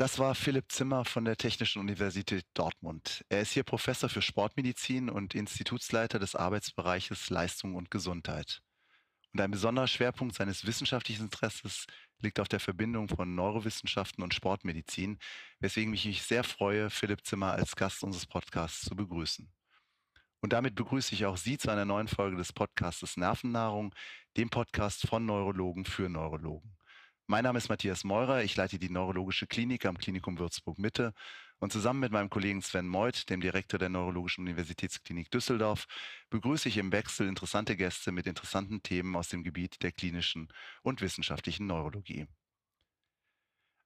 Das 0.00 0.18
war 0.18 0.34
Philipp 0.34 0.72
Zimmer 0.72 1.04
von 1.04 1.26
der 1.26 1.36
Technischen 1.36 1.78
Universität 1.78 2.46
Dortmund. 2.54 3.22
Er 3.28 3.42
ist 3.42 3.52
hier 3.52 3.64
Professor 3.64 4.08
für 4.08 4.22
Sportmedizin 4.22 5.10
und 5.10 5.34
Institutsleiter 5.34 6.18
des 6.18 6.34
Arbeitsbereiches 6.34 7.28
Leistung 7.28 7.74
und 7.74 7.90
Gesundheit. 7.90 8.62
Und 9.34 9.42
ein 9.42 9.50
besonderer 9.50 9.88
Schwerpunkt 9.88 10.34
seines 10.34 10.64
wissenschaftlichen 10.64 11.24
Interesses 11.24 11.84
liegt 12.18 12.40
auf 12.40 12.48
der 12.48 12.60
Verbindung 12.60 13.08
von 13.08 13.34
Neurowissenschaften 13.34 14.24
und 14.24 14.32
Sportmedizin, 14.32 15.18
weswegen 15.58 15.92
ich 15.92 16.06
mich 16.06 16.22
sehr 16.22 16.44
freue, 16.44 16.88
Philipp 16.88 17.26
Zimmer 17.26 17.52
als 17.52 17.76
Gast 17.76 18.02
unseres 18.02 18.24
Podcasts 18.24 18.80
zu 18.86 18.96
begrüßen. 18.96 19.52
Und 20.40 20.54
damit 20.54 20.76
begrüße 20.76 21.14
ich 21.14 21.26
auch 21.26 21.36
Sie 21.36 21.58
zu 21.58 21.68
einer 21.68 21.84
neuen 21.84 22.08
Folge 22.08 22.38
des 22.38 22.54
Podcasts 22.54 23.18
Nervennahrung, 23.18 23.94
dem 24.38 24.48
Podcast 24.48 25.06
von 25.06 25.26
Neurologen 25.26 25.84
für 25.84 26.08
Neurologen. 26.08 26.79
Mein 27.30 27.44
Name 27.44 27.58
ist 27.58 27.68
Matthias 27.68 28.02
Meurer, 28.02 28.42
ich 28.42 28.56
leite 28.56 28.80
die 28.80 28.90
Neurologische 28.90 29.46
Klinik 29.46 29.86
am 29.86 29.96
Klinikum 29.96 30.40
Würzburg 30.40 30.80
Mitte 30.80 31.14
und 31.60 31.70
zusammen 31.70 32.00
mit 32.00 32.10
meinem 32.10 32.28
Kollegen 32.28 32.60
Sven 32.60 32.88
Meuth, 32.88 33.30
dem 33.30 33.40
Direktor 33.40 33.78
der 33.78 33.88
Neurologischen 33.88 34.42
Universitätsklinik 34.42 35.30
Düsseldorf, 35.30 35.86
begrüße 36.30 36.68
ich 36.68 36.76
im 36.76 36.90
Wechsel 36.90 37.28
interessante 37.28 37.76
Gäste 37.76 38.10
mit 38.10 38.26
interessanten 38.26 38.82
Themen 38.82 39.14
aus 39.14 39.28
dem 39.28 39.44
Gebiet 39.44 39.80
der 39.84 39.92
klinischen 39.92 40.48
und 40.82 41.02
wissenschaftlichen 41.02 41.68
Neurologie. 41.68 42.26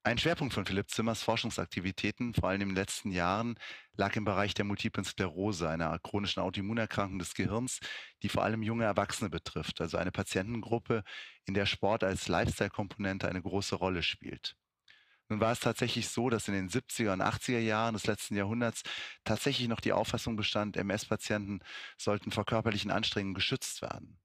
Ein 0.06 0.18
Schwerpunkt 0.18 0.52
von 0.52 0.66
Philipp 0.66 0.90
Zimmers 0.90 1.22
Forschungsaktivitäten, 1.22 2.34
vor 2.34 2.50
allem 2.50 2.60
in 2.60 2.68
den 2.68 2.76
letzten 2.76 3.10
Jahren, 3.10 3.58
lag 3.96 4.14
im 4.16 4.26
Bereich 4.26 4.52
der 4.52 4.66
multiplen 4.66 5.02
Sklerose, 5.02 5.66
einer 5.66 5.98
chronischen 5.98 6.42
Autoimmunerkrankung 6.42 7.18
des 7.18 7.32
Gehirns, 7.32 7.80
die 8.22 8.28
vor 8.28 8.44
allem 8.44 8.62
junge 8.62 8.84
Erwachsene 8.84 9.30
betrifft, 9.30 9.80
also 9.80 9.96
eine 9.96 10.12
Patientengruppe, 10.12 11.04
in 11.46 11.54
der 11.54 11.64
Sport 11.64 12.04
als 12.04 12.28
Lifestyle-Komponente 12.28 13.26
eine 13.26 13.40
große 13.40 13.76
Rolle 13.76 14.02
spielt. 14.02 14.56
Nun 15.30 15.40
war 15.40 15.52
es 15.52 15.60
tatsächlich 15.60 16.10
so, 16.10 16.28
dass 16.28 16.48
in 16.48 16.54
den 16.54 16.68
70er 16.68 17.14
und 17.14 17.22
80er 17.22 17.60
Jahren 17.60 17.94
des 17.94 18.06
letzten 18.06 18.36
Jahrhunderts 18.36 18.82
tatsächlich 19.24 19.68
noch 19.68 19.80
die 19.80 19.94
Auffassung 19.94 20.36
bestand, 20.36 20.76
MS-Patienten 20.76 21.60
sollten 21.96 22.30
vor 22.30 22.44
körperlichen 22.44 22.90
Anstrengungen 22.90 23.32
geschützt 23.32 23.80
werden. 23.80 24.20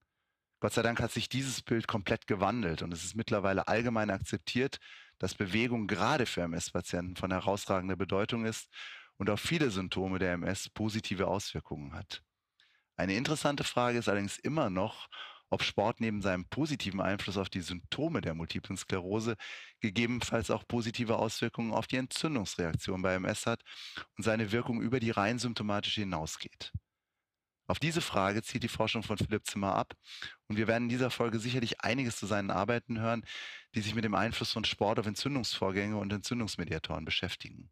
Gott 0.59 0.73
sei 0.73 0.81
Dank 0.81 0.99
hat 0.99 1.14
sich 1.14 1.30
dieses 1.30 1.61
Bild 1.61 1.88
komplett 1.88 2.27
gewandelt 2.27 2.81
und 2.81 2.93
es 2.93 3.05
ist 3.05 3.16
mittlerweile 3.16 3.69
allgemein 3.69 4.09
akzeptiert, 4.09 4.80
dass 5.20 5.36
Bewegung 5.36 5.88
gerade 5.88 6.25
für 6.25 6.42
MS-Patienten 6.42 7.16
von 7.16 7.31
herausragender 7.31 7.95
Bedeutung 7.95 8.45
ist 8.45 8.70
und 9.17 9.30
auf 9.30 9.39
viele 9.39 9.70
Symptome 9.70 10.17
der 10.17 10.34
MS 10.34 10.70
positive 10.70 11.28
Auswirkungen 11.28 11.94
hat. 11.94 12.23
Eine 12.95 13.16
interessante 13.16 13.64
Frage 13.64 14.00
ist 14.00 14.09
allerdings 14.09 14.39
immer 14.39 14.70
noch, 14.70 15.08
ob 15.50 15.64
Sport 15.64 16.00
neben 16.00 16.22
seinem 16.22 16.45
positiven 16.45 17.02
Einfluss 17.02 17.38
auf 17.38 17.50
die 17.50 17.61
Symptome 17.61 18.22
der 18.22 18.36
multiplen 18.36 18.78
Sklerose 18.78 19.36
gegebenenfalls 19.80 20.52
auch 20.52 20.67
positive 20.67 21.17
Auswirkungen 21.17 21.73
auf 21.73 21.88
die 21.88 21.98
Entzündungsreaktion 21.98 23.02
bei 23.02 23.16
MS 23.16 23.45
hat 23.45 23.61
und 24.17 24.23
seine 24.23 24.52
Wirkung 24.52 24.81
über 24.81 25.00
die 25.00 25.11
rein 25.11 25.39
symptomatische 25.39 26.02
hinausgeht. 26.02 26.72
Auf 27.70 27.78
diese 27.78 28.02
Frage 28.02 28.42
zielt 28.42 28.64
die 28.64 28.67
Forschung 28.67 29.03
von 29.03 29.20
Philipp 29.20 29.45
Zimmer 29.45 29.75
ab 29.75 29.94
und 30.48 30.58
wir 30.58 30.67
werden 30.67 30.86
in 30.86 30.89
dieser 30.89 31.12
Folge 31.12 31.38
sicherlich 31.38 31.81
einiges 31.81 32.17
zu 32.17 32.26
seinen 32.26 32.50
Arbeiten 32.50 33.00
hören, 33.00 33.23
die 33.76 33.81
sich 33.81 33.94
mit 33.94 34.03
dem 34.03 34.16
Einfluss 34.16 34.52
von 34.52 34.66
Sport 34.66 34.98
auf 34.98 35.06
Entzündungsvorgänge 35.06 35.95
und 35.95 36.11
Entzündungsmediatoren 36.11 37.06
beschäftigen. 37.06 37.70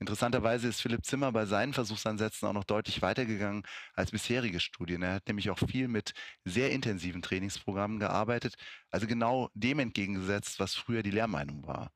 Interessanterweise 0.00 0.66
ist 0.66 0.80
Philipp 0.80 1.04
Zimmer 1.04 1.30
bei 1.30 1.46
seinen 1.46 1.74
Versuchsansätzen 1.74 2.48
auch 2.48 2.52
noch 2.52 2.64
deutlich 2.64 3.00
weitergegangen 3.00 3.62
als 3.94 4.10
bisherige 4.10 4.58
Studien. 4.58 5.02
Er 5.02 5.14
hat 5.14 5.28
nämlich 5.28 5.50
auch 5.50 5.60
viel 5.60 5.86
mit 5.86 6.12
sehr 6.44 6.72
intensiven 6.72 7.22
Trainingsprogrammen 7.22 8.00
gearbeitet, 8.00 8.56
also 8.90 9.06
genau 9.06 9.48
dem 9.54 9.78
entgegengesetzt, 9.78 10.58
was 10.58 10.74
früher 10.74 11.04
die 11.04 11.12
Lehrmeinung 11.12 11.64
war. 11.68 11.92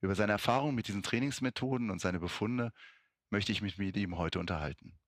Über 0.00 0.16
seine 0.16 0.32
Erfahrungen 0.32 0.74
mit 0.74 0.88
diesen 0.88 1.04
Trainingsmethoden 1.04 1.88
und 1.88 2.00
seine 2.00 2.18
Befunde 2.18 2.72
möchte 3.30 3.52
ich 3.52 3.62
mich 3.62 3.78
mit 3.78 3.96
ihm 3.96 4.18
heute 4.18 4.40
unterhalten. 4.40 4.98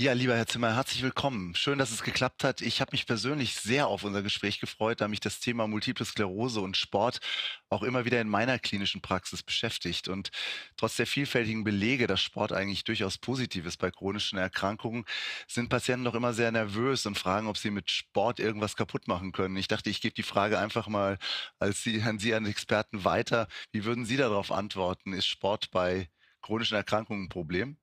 Ja, 0.00 0.12
lieber 0.12 0.34
Herr 0.36 0.48
Zimmer, 0.48 0.74
herzlich 0.74 1.02
willkommen. 1.04 1.54
Schön, 1.54 1.78
dass 1.78 1.92
es 1.92 2.02
geklappt 2.02 2.42
hat. 2.42 2.60
Ich 2.62 2.80
habe 2.80 2.90
mich 2.92 3.06
persönlich 3.06 3.54
sehr 3.54 3.86
auf 3.86 4.02
unser 4.02 4.22
Gespräch 4.22 4.58
gefreut, 4.58 5.00
da 5.00 5.06
mich 5.06 5.20
das 5.20 5.38
Thema 5.38 5.68
Multiple 5.68 6.04
Sklerose 6.04 6.60
und 6.60 6.76
Sport 6.76 7.20
auch 7.68 7.84
immer 7.84 8.04
wieder 8.04 8.20
in 8.20 8.28
meiner 8.28 8.58
klinischen 8.58 9.02
Praxis 9.02 9.44
beschäftigt. 9.44 10.08
Und 10.08 10.30
trotz 10.76 10.96
der 10.96 11.06
vielfältigen 11.06 11.62
Belege, 11.62 12.08
dass 12.08 12.20
Sport 12.20 12.52
eigentlich 12.52 12.82
durchaus 12.82 13.18
positiv 13.18 13.66
ist 13.66 13.76
bei 13.76 13.92
chronischen 13.92 14.36
Erkrankungen, 14.36 15.04
sind 15.46 15.68
Patienten 15.68 16.02
noch 16.02 16.14
immer 16.16 16.32
sehr 16.34 16.50
nervös 16.50 17.06
und 17.06 17.16
fragen, 17.16 17.46
ob 17.46 17.56
sie 17.56 17.70
mit 17.70 17.88
Sport 17.88 18.40
irgendwas 18.40 18.74
kaputt 18.74 19.06
machen 19.06 19.30
können. 19.30 19.56
Ich 19.56 19.68
dachte, 19.68 19.90
ich 19.90 20.00
gebe 20.00 20.14
die 20.14 20.24
Frage 20.24 20.58
einfach 20.58 20.88
mal 20.88 21.18
als 21.60 21.84
Sie, 21.84 22.02
an 22.02 22.18
Sie, 22.18 22.34
an 22.34 22.46
Experten 22.46 23.04
weiter. 23.04 23.46
Wie 23.70 23.84
würden 23.84 24.06
Sie 24.06 24.16
darauf 24.16 24.50
antworten? 24.50 25.12
Ist 25.12 25.26
Sport 25.28 25.70
bei 25.70 26.10
chronischen 26.42 26.76
Erkrankungen 26.76 27.26
ein 27.26 27.28
Problem? 27.28 27.78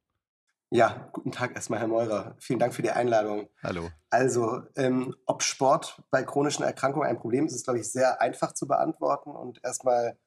Ja, 0.74 1.10
guten 1.12 1.34
Tag 1.34 1.54
erstmal, 1.54 1.80
Herr 1.80 1.90
Meurer. 1.90 2.34
Vielen 2.40 2.58
Dank 2.58 2.74
für 2.74 2.82
die 2.82 2.92
Einladung. 2.92 3.50
Hallo. 3.62 3.90
Also, 4.10 4.62
ähm, 4.78 5.14
ob 5.26 5.44
Sport 5.44 6.02
bei 6.12 6.24
chronischen 6.24 6.64
Erkrankungen 6.64 7.10
ein 7.10 7.20
Problem 7.20 7.46
ist, 7.46 7.54
ist, 7.54 7.66
glaube 7.66 7.82
ich, 7.82 7.92
sehr 7.92 8.22
einfach 8.22 8.54
zu 8.54 8.70
beantworten. 8.70 9.32
Und 9.32 9.60
erstmal 9.66 10.18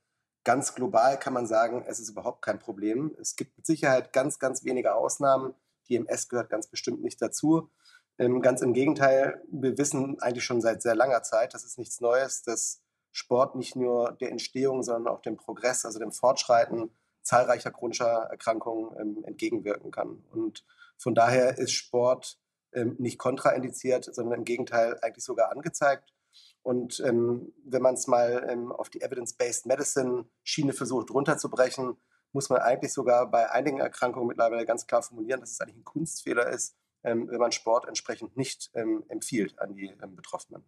ganz 0.45 0.75
global 0.75 1.19
kann 1.19 1.33
man 1.33 1.47
sagen, 1.47 1.83
es 1.89 1.99
ist 1.99 2.11
überhaupt 2.11 2.43
kein 2.43 2.59
Problem. 2.59 3.17
Es 3.19 3.37
gibt 3.37 3.57
mit 3.57 3.65
Sicherheit 3.65 4.13
ganz, 4.13 4.39
ganz 4.39 4.65
wenige 4.65 4.95
Ausnahmen. 4.95 5.55
Die 5.89 5.97
MS 5.97 6.29
gehört 6.29 6.51
ganz 6.51 6.67
bestimmt 6.67 7.03
nicht 7.03 7.23
dazu. 7.23 7.71
Ähm, 8.19 8.43
ganz 8.43 8.61
im 8.61 8.75
Gegenteil, 8.75 9.43
wir 9.51 9.79
wissen 9.79 10.21
eigentlich 10.21 10.45
schon 10.45 10.61
seit 10.61 10.83
sehr 10.83 10.95
langer 10.95 11.23
Zeit, 11.23 11.55
das 11.55 11.65
ist 11.65 11.79
nichts 11.79 12.03
Neues, 12.03 12.43
dass 12.43 12.83
Sport 13.13 13.57
nicht 13.57 13.77
nur 13.77 14.13
der 14.21 14.31
Entstehung, 14.31 14.83
sondern 14.83 15.13
auch 15.13 15.23
dem 15.23 15.39
Progress, 15.39 15.87
also 15.87 15.99
dem 15.99 16.13
Fortschreiten 16.13 16.91
zahlreicher 17.25 17.71
chronischer 17.71 18.29
Erkrankungen 18.31 18.97
ähm, 19.01 19.25
entgegenwirken 19.25 19.91
kann. 19.91 20.25
Und 20.31 20.65
von 20.97 21.15
daher 21.15 21.59
ist 21.59 21.73
Sport 21.73 22.39
ähm, 22.73 22.97
nicht 22.99 23.19
kontraindiziert, 23.19 24.05
sondern 24.05 24.39
im 24.39 24.45
Gegenteil 24.45 24.99
eigentlich 25.01 25.25
sogar 25.25 25.51
angezeigt. 25.51 26.13
Und 26.63 27.01
ähm, 27.01 27.53
wenn 27.65 27.83
man 27.83 27.95
es 27.95 28.07
mal 28.07 28.47
ähm, 28.49 28.73
auf 28.73 28.89
die 28.89 29.03
Evidence-Based 29.03 29.67
Medicine-Schiene 29.67 30.73
versucht 30.73 31.11
runterzubrechen, 31.11 31.97
muss 32.33 32.49
man 32.49 32.61
eigentlich 32.61 32.93
sogar 32.93 33.31
bei 33.31 33.51
einigen 33.51 33.79
Erkrankungen 33.79 34.29
mittlerweile 34.29 34.67
ganz 34.67 34.87
klar 34.87 35.03
formulieren, 35.03 35.41
dass 35.41 35.53
es 35.53 35.61
eigentlich 35.61 35.77
ein 35.77 35.85
Kunstfehler 35.85 36.49
ist, 36.49 36.77
ähm, 37.05 37.29
wenn 37.29 37.39
man 37.39 37.53
Sport 37.53 37.87
entsprechend 37.87 38.37
nicht 38.37 38.71
ähm, 38.75 39.05
empfiehlt 39.09 39.59
an 39.59 39.75
die 39.75 39.95
Betroffenen. 40.17 40.65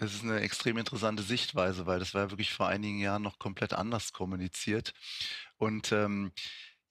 Das 0.00 0.14
ist 0.14 0.24
eine 0.24 0.40
extrem 0.40 0.78
interessante 0.78 1.22
Sichtweise, 1.22 1.86
weil 1.86 1.98
das 1.98 2.14
war 2.14 2.30
wirklich 2.30 2.54
vor 2.54 2.68
einigen 2.68 2.98
Jahren 2.98 3.22
noch 3.22 3.38
komplett 3.38 3.74
anders 3.74 4.12
kommuniziert. 4.12 4.94
Und 5.58 5.92
ähm, 5.92 6.32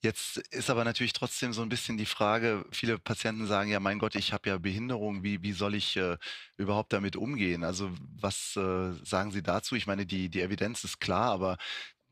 Jetzt 0.02 0.38
ist 0.38 0.70
aber 0.70 0.84
natürlich 0.84 1.12
trotzdem 1.12 1.52
so 1.52 1.60
ein 1.60 1.68
bisschen 1.68 1.98
die 1.98 2.06
Frage, 2.06 2.64
viele 2.70 2.98
Patienten 2.98 3.46
sagen 3.46 3.70
ja, 3.70 3.80
mein 3.80 3.98
Gott, 3.98 4.14
ich 4.14 4.32
habe 4.32 4.48
ja 4.48 4.56
Behinderung, 4.56 5.22
wie, 5.22 5.42
wie 5.42 5.52
soll 5.52 5.74
ich 5.74 5.94
äh, 5.98 6.16
überhaupt 6.56 6.94
damit 6.94 7.16
umgehen? 7.16 7.64
Also 7.64 7.90
was 8.18 8.56
äh, 8.56 8.94
sagen 9.04 9.30
Sie 9.30 9.42
dazu? 9.42 9.74
Ich 9.74 9.86
meine, 9.86 10.06
die, 10.06 10.30
die 10.30 10.40
Evidenz 10.40 10.84
ist 10.84 11.00
klar, 11.00 11.30
aber 11.30 11.58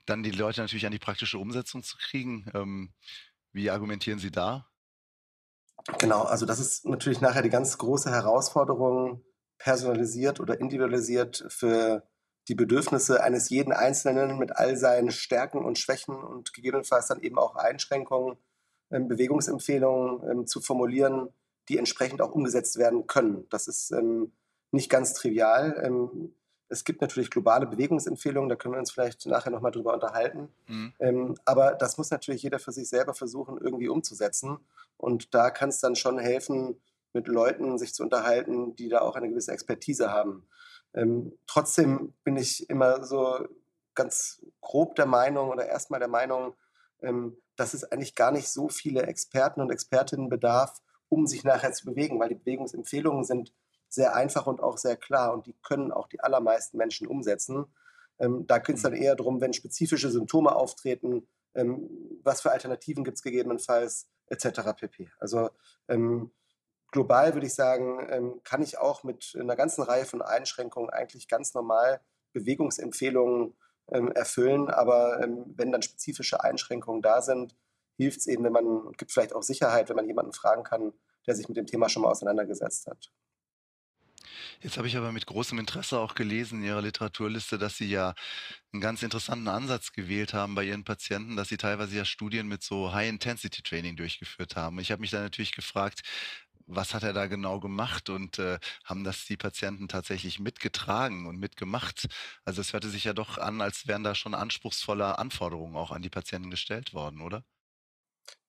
dann 0.04 0.22
die 0.22 0.32
Leute 0.32 0.60
natürlich 0.60 0.84
an 0.84 0.92
die 0.92 0.98
praktische 0.98 1.38
Umsetzung 1.38 1.82
zu 1.82 1.96
kriegen, 1.96 2.50
ähm, 2.52 2.92
wie 3.52 3.70
argumentieren 3.70 4.18
Sie 4.18 4.30
da? 4.30 4.68
Genau, 5.98 6.24
also 6.24 6.44
das 6.44 6.58
ist 6.58 6.84
natürlich 6.84 7.22
nachher 7.22 7.42
die 7.42 7.48
ganz 7.48 7.78
große 7.78 8.10
Herausforderung, 8.10 9.24
personalisiert 9.58 10.40
oder 10.40 10.60
individualisiert 10.60 11.44
für 11.48 12.02
die 12.48 12.54
Bedürfnisse 12.54 13.22
eines 13.22 13.50
jeden 13.50 13.72
Einzelnen 13.72 14.38
mit 14.38 14.56
all 14.56 14.76
seinen 14.76 15.10
Stärken 15.10 15.64
und 15.64 15.78
Schwächen 15.78 16.16
und 16.16 16.54
gegebenenfalls 16.54 17.08
dann 17.08 17.20
eben 17.20 17.38
auch 17.38 17.56
Einschränkungen, 17.56 18.38
ähm, 18.90 19.06
Bewegungsempfehlungen 19.06 20.30
ähm, 20.30 20.46
zu 20.46 20.60
formulieren, 20.60 21.28
die 21.68 21.76
entsprechend 21.76 22.22
auch 22.22 22.32
umgesetzt 22.32 22.78
werden 22.78 23.06
können. 23.06 23.46
Das 23.50 23.68
ist 23.68 23.90
ähm, 23.90 24.32
nicht 24.70 24.90
ganz 24.90 25.14
trivial. 25.14 26.10
es 26.68 26.84
gibt 26.84 27.00
natürlich 27.00 27.30
globale 27.30 27.66
Bewegungsempfehlungen, 27.66 28.50
da 28.50 28.56
können 28.56 28.74
wir 28.74 28.78
uns 28.78 28.90
vielleicht 28.90 29.24
nachher 29.26 29.50
nochmal 29.50 29.72
drüber 29.72 29.94
unterhalten. 29.94 30.48
Mhm. 30.66 31.36
aber 31.46 31.72
das 31.72 31.96
muss 31.96 32.10
natürlich 32.10 32.42
jeder 32.42 32.58
für 32.58 32.72
sich 32.72 32.86
selber 32.86 33.14
versuchen, 33.14 33.56
irgendwie 33.56 33.88
umzusetzen. 33.88 34.58
Und 34.98 35.34
da 35.34 35.50
kann 35.50 35.70
es 35.70 35.80
dann 35.80 35.96
schon 35.96 36.18
helfen, 36.18 36.78
mit 37.12 37.28
Leuten 37.28 37.78
sich 37.78 37.94
zu 37.94 38.02
unterhalten, 38.02 38.76
die 38.76 38.88
da 38.88 39.00
auch 39.00 39.16
eine 39.16 39.28
gewisse 39.28 39.52
Expertise 39.52 40.10
haben. 40.10 40.46
Ähm, 40.94 41.38
trotzdem 41.46 42.14
bin 42.24 42.36
ich 42.36 42.68
immer 42.70 43.04
so 43.04 43.46
ganz 43.94 44.44
grob 44.60 44.94
der 44.94 45.06
Meinung 45.06 45.50
oder 45.50 45.66
erstmal 45.66 46.00
der 46.00 46.08
Meinung, 46.08 46.54
ähm, 47.02 47.36
dass 47.56 47.74
es 47.74 47.84
eigentlich 47.84 48.14
gar 48.14 48.30
nicht 48.30 48.48
so 48.48 48.68
viele 48.68 49.02
Experten 49.02 49.60
und 49.60 49.70
Expertinnen 49.70 50.28
bedarf, 50.28 50.80
um 51.08 51.26
sich 51.26 51.44
nachher 51.44 51.72
zu 51.72 51.86
bewegen, 51.86 52.20
weil 52.20 52.28
die 52.28 52.36
Bewegungsempfehlungen 52.36 53.24
sind 53.24 53.52
sehr 53.88 54.14
einfach 54.14 54.46
und 54.46 54.62
auch 54.62 54.78
sehr 54.78 54.96
klar 54.96 55.32
und 55.32 55.46
die 55.46 55.56
können 55.62 55.92
auch 55.92 56.08
die 56.08 56.20
allermeisten 56.20 56.76
Menschen 56.76 57.06
umsetzen. 57.06 57.66
Ähm, 58.18 58.46
da 58.46 58.58
geht 58.58 58.76
es 58.76 58.82
dann 58.82 58.92
mhm. 58.92 59.02
eher 59.02 59.16
darum, 59.16 59.40
wenn 59.40 59.52
spezifische 59.52 60.10
Symptome 60.10 60.54
auftreten, 60.54 61.26
ähm, 61.54 61.88
was 62.22 62.42
für 62.42 62.52
Alternativen 62.52 63.04
gibt 63.04 63.16
es 63.16 63.22
gegebenenfalls, 63.22 64.08
etc. 64.26 64.60
pp. 64.76 65.10
Also 65.18 65.50
ähm, 65.88 66.30
global 66.90 67.34
würde 67.34 67.46
ich 67.46 67.54
sagen, 67.54 68.06
ähm, 68.10 68.40
kann 68.44 68.62
ich 68.62 68.78
auch 68.78 69.04
mit 69.04 69.36
einer 69.38 69.56
ganzen 69.56 69.82
Reihe 69.82 70.04
von 70.04 70.22
Einschränkungen 70.22 70.90
eigentlich 70.90 71.28
ganz 71.28 71.54
normal 71.54 72.00
Bewegungsempfehlungen 72.32 73.54
ähm, 73.90 74.12
erfüllen. 74.12 74.68
Aber 74.68 75.22
ähm, 75.22 75.44
wenn 75.56 75.72
dann 75.72 75.82
spezifische 75.82 76.42
Einschränkungen 76.42 77.02
da 77.02 77.22
sind, 77.22 77.54
hilft 77.96 78.20
es 78.20 78.26
eben, 78.26 78.44
wenn 78.44 78.52
man, 78.52 78.92
gibt 78.92 79.12
vielleicht 79.12 79.34
auch 79.34 79.42
Sicherheit, 79.42 79.88
wenn 79.88 79.96
man 79.96 80.06
jemanden 80.06 80.32
fragen 80.32 80.62
kann, 80.62 80.92
der 81.26 81.34
sich 81.34 81.48
mit 81.48 81.56
dem 81.56 81.66
Thema 81.66 81.88
schon 81.88 82.02
mal 82.02 82.10
auseinandergesetzt 82.10 82.86
hat. 82.86 83.10
Jetzt 84.60 84.76
habe 84.76 84.88
ich 84.88 84.96
aber 84.96 85.12
mit 85.12 85.26
großem 85.26 85.58
Interesse 85.58 85.98
auch 85.98 86.14
gelesen 86.14 86.60
in 86.60 86.66
Ihrer 86.66 86.82
Literaturliste, 86.82 87.58
dass 87.58 87.76
Sie 87.76 87.88
ja 87.88 88.14
einen 88.72 88.80
ganz 88.80 89.02
interessanten 89.02 89.46
Ansatz 89.46 89.92
gewählt 89.92 90.34
haben 90.34 90.54
bei 90.56 90.64
Ihren 90.64 90.84
Patienten, 90.84 91.36
dass 91.36 91.48
Sie 91.48 91.56
teilweise 91.56 91.96
ja 91.96 92.04
Studien 92.04 92.48
mit 92.48 92.62
so 92.62 92.92
High-Intensity-Training 92.92 93.96
durchgeführt 93.96 94.56
haben. 94.56 94.80
Ich 94.80 94.90
habe 94.90 95.00
mich 95.00 95.10
da 95.10 95.20
natürlich 95.20 95.54
gefragt, 95.54 96.00
was 96.68 96.94
hat 96.94 97.02
er 97.02 97.12
da 97.12 97.26
genau 97.26 97.60
gemacht 97.60 98.10
und 98.10 98.38
äh, 98.38 98.58
haben 98.84 99.04
das 99.04 99.24
die 99.26 99.36
Patienten 99.36 99.88
tatsächlich 99.88 100.38
mitgetragen 100.38 101.26
und 101.26 101.38
mitgemacht? 101.38 102.06
Also 102.44 102.60
es 102.60 102.72
hörte 102.72 102.88
sich 102.88 103.04
ja 103.04 103.12
doch 103.14 103.38
an, 103.38 103.60
als 103.60 103.88
wären 103.88 104.04
da 104.04 104.14
schon 104.14 104.34
anspruchsvolle 104.34 105.18
Anforderungen 105.18 105.76
auch 105.76 105.90
an 105.90 106.02
die 106.02 106.10
Patienten 106.10 106.50
gestellt 106.50 106.94
worden, 106.94 107.22
oder? 107.22 107.44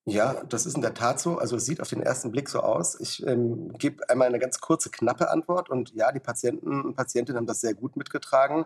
Ja, 0.06 0.42
das 0.44 0.66
ist 0.66 0.74
in 0.74 0.82
der 0.82 0.94
Tat 0.94 1.20
so. 1.20 1.38
Also 1.38 1.56
es 1.56 1.66
sieht 1.66 1.80
auf 1.80 1.88
den 1.88 2.02
ersten 2.02 2.30
Blick 2.32 2.48
so 2.48 2.60
aus. 2.60 2.98
Ich 3.00 3.24
ähm, 3.26 3.72
gebe 3.78 4.08
einmal 4.08 4.28
eine 4.28 4.38
ganz 4.38 4.60
kurze, 4.60 4.90
knappe 4.90 5.30
Antwort. 5.30 5.68
Und 5.68 5.94
ja, 5.94 6.10
die 6.10 6.20
Patienten 6.20 6.82
und 6.82 6.96
Patientinnen 6.96 7.36
haben 7.38 7.46
das 7.46 7.60
sehr 7.60 7.74
gut 7.74 7.96
mitgetragen. 7.96 8.64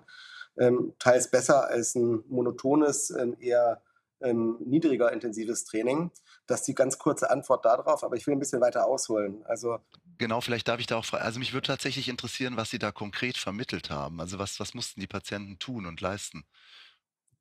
Ähm, 0.57 0.95
teils 0.99 1.31
besser 1.31 1.67
als 1.69 1.97
ein 1.97 2.23
monotones, 2.29 3.11
ähm, 3.11 3.37
eher 3.41 3.83
ähm, 4.25 4.57
niedriger 4.65 5.13
intensives 5.13 5.65
Training. 5.65 6.11
Das 6.47 6.61
ist 6.61 6.69
die 6.69 6.75
ganz 6.75 6.99
kurze 6.99 7.31
Antwort 7.31 7.65
darauf, 7.65 8.03
aber 8.03 8.17
ich 8.17 8.27
will 8.27 8.35
ein 8.35 8.41
bisschen 8.41 8.61
weiter 8.61 8.87
ausholen. 8.87 9.45
Also 9.45 9.79
genau, 10.19 10.41
vielleicht 10.41 10.67
darf 10.67 10.81
ich 10.81 10.87
da 10.87 10.97
auch 10.97 11.05
fragen. 11.05 11.25
Also 11.25 11.39
mich 11.39 11.53
würde 11.53 11.67
tatsächlich 11.67 12.09
interessieren, 12.09 12.57
was 12.57 12.71
Sie 12.71 12.79
da 12.79 12.91
konkret 12.91 13.37
vermittelt 13.37 13.91
haben. 13.91 14.21
Also 14.21 14.39
was, 14.39 14.59
was 14.59 14.75
mussten 14.75 15.01
die 15.01 15.07
Patienten 15.07 15.59
tun 15.59 15.87
und 15.87 16.01
leisten? 16.01 16.45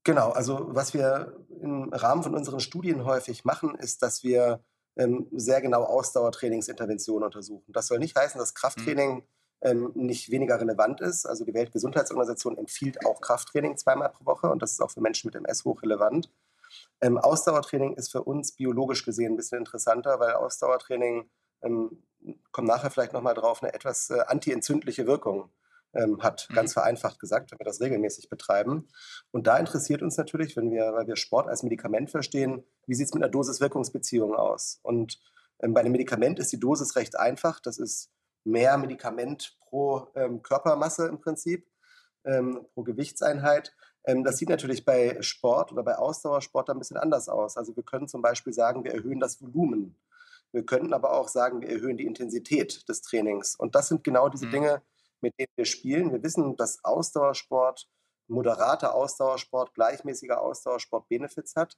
Genau, 0.03 0.31
also 0.31 0.67
was 0.69 0.93
wir 0.93 1.33
im 1.61 1.89
Rahmen 1.93 2.23
von 2.23 2.35
unseren 2.35 2.59
Studien 2.59 3.05
häufig 3.05 3.45
machen, 3.45 3.75
ist, 3.75 4.03
dass 4.03 4.23
wir 4.23 4.61
ähm, 4.97 5.27
sehr 5.31 5.61
genau 5.61 5.83
Ausdauertrainingsinterventionen 5.83 7.23
untersuchen. 7.23 7.71
Das 7.71 7.87
soll 7.87 7.99
nicht 7.99 8.15
heißen, 8.15 8.37
dass. 8.37 8.53
Krafttraining 8.53 9.15
mhm. 9.15 9.23
ähm, 9.61 9.91
nicht 9.95 10.29
weniger 10.29 10.59
relevant 10.59 10.99
ist. 10.99 11.25
Also 11.25 11.45
die 11.45 11.53
Weltgesundheitsorganisation 11.53 12.57
empfiehlt 12.57 13.05
auch 13.05 13.21
Krafttraining 13.21 13.77
zweimal 13.77 14.09
pro 14.09 14.25
Woche 14.25 14.49
und 14.49 14.61
das 14.61 14.73
ist 14.73 14.81
auch 14.81 14.91
für 14.91 15.01
Menschen 15.01 15.27
mit 15.27 15.35
MS 15.35 15.63
hochrelevant. 15.63 16.29
Ähm, 17.01 17.17
Ausdauertraining 17.17 17.95
ist 17.95 18.11
für 18.11 18.23
uns 18.23 18.53
biologisch 18.53 19.05
gesehen 19.05 19.33
ein 19.33 19.37
bisschen 19.37 19.59
interessanter, 19.59 20.19
weil 20.19 20.33
Ausdauertraining, 20.33 21.29
ähm, 21.61 22.03
kommt 22.51 22.67
nachher 22.67 22.91
vielleicht 22.91 23.13
nochmal 23.13 23.33
drauf, 23.33 23.61
eine 23.61 23.73
etwas 23.73 24.09
äh, 24.09 24.21
antientzündliche 24.27 25.05
Wirkung 25.05 25.49
ähm, 25.93 26.21
hat, 26.21 26.47
mhm. 26.49 26.55
ganz 26.55 26.73
vereinfacht 26.73 27.19
gesagt, 27.19 27.51
wenn 27.51 27.59
wir 27.59 27.65
das 27.65 27.81
regelmäßig 27.81 28.29
betreiben. 28.29 28.87
Und 29.31 29.47
da 29.47 29.57
interessiert 29.57 30.01
uns 30.01 30.17
natürlich, 30.17 30.55
wenn 30.55 30.71
wir, 30.71 30.93
weil 30.93 31.07
wir 31.07 31.15
Sport 31.15 31.47
als 31.47 31.63
Medikament 31.63 32.11
verstehen, 32.11 32.63
wie 32.87 32.95
sieht 32.95 33.07
es 33.07 33.13
mit 33.13 33.23
einer 33.23 33.31
Dosis-Wirkungsbeziehung 33.31 34.35
aus? 34.35 34.79
Und 34.83 35.19
ähm, 35.59 35.73
bei 35.73 35.81
einem 35.81 35.91
Medikament 35.91 36.39
ist 36.39 36.51
die 36.51 36.59
Dosis 36.59 36.95
recht 36.95 37.17
einfach. 37.17 37.59
Das 37.59 37.77
ist 37.77 38.11
mehr 38.43 38.77
Medikament 38.77 39.57
pro 39.59 40.07
ähm, 40.15 40.41
Körpermasse 40.41 41.07
im 41.07 41.19
Prinzip, 41.19 41.67
ähm, 42.25 42.65
pro 42.73 42.83
Gewichtseinheit. 42.83 43.75
Ähm, 44.05 44.23
das 44.23 44.37
sieht 44.37 44.49
natürlich 44.49 44.85
bei 44.85 45.21
Sport 45.21 45.71
oder 45.71 45.83
bei 45.83 45.97
Ausdauersport 45.97 46.69
ein 46.69 46.79
bisschen 46.79 46.97
anders 46.97 47.29
aus. 47.29 47.57
Also 47.57 47.75
wir 47.75 47.83
können 47.83 48.07
zum 48.07 48.21
Beispiel 48.21 48.53
sagen, 48.53 48.83
wir 48.83 48.93
erhöhen 48.93 49.19
das 49.19 49.41
Volumen. 49.41 49.97
Wir 50.51 50.65
könnten 50.65 50.93
aber 50.93 51.13
auch 51.13 51.27
sagen, 51.27 51.61
wir 51.61 51.69
erhöhen 51.69 51.97
die 51.97 52.05
Intensität 52.05 52.87
des 52.87 53.01
Trainings. 53.01 53.55
Und 53.55 53.75
das 53.75 53.87
sind 53.87 54.03
genau 54.03 54.29
diese 54.29 54.47
mhm. 54.47 54.51
Dinge, 54.51 54.81
mit 55.21 55.33
denen 55.39 55.51
wir 55.55 55.65
spielen. 55.65 56.11
Wir 56.11 56.21
wissen, 56.21 56.55
dass 56.57 56.83
Ausdauersport, 56.83 57.87
moderater 58.27 58.93
Ausdauersport, 58.93 59.73
gleichmäßiger 59.73 60.41
Ausdauersport 60.41 61.07
Benefits 61.09 61.55
hat. 61.55 61.77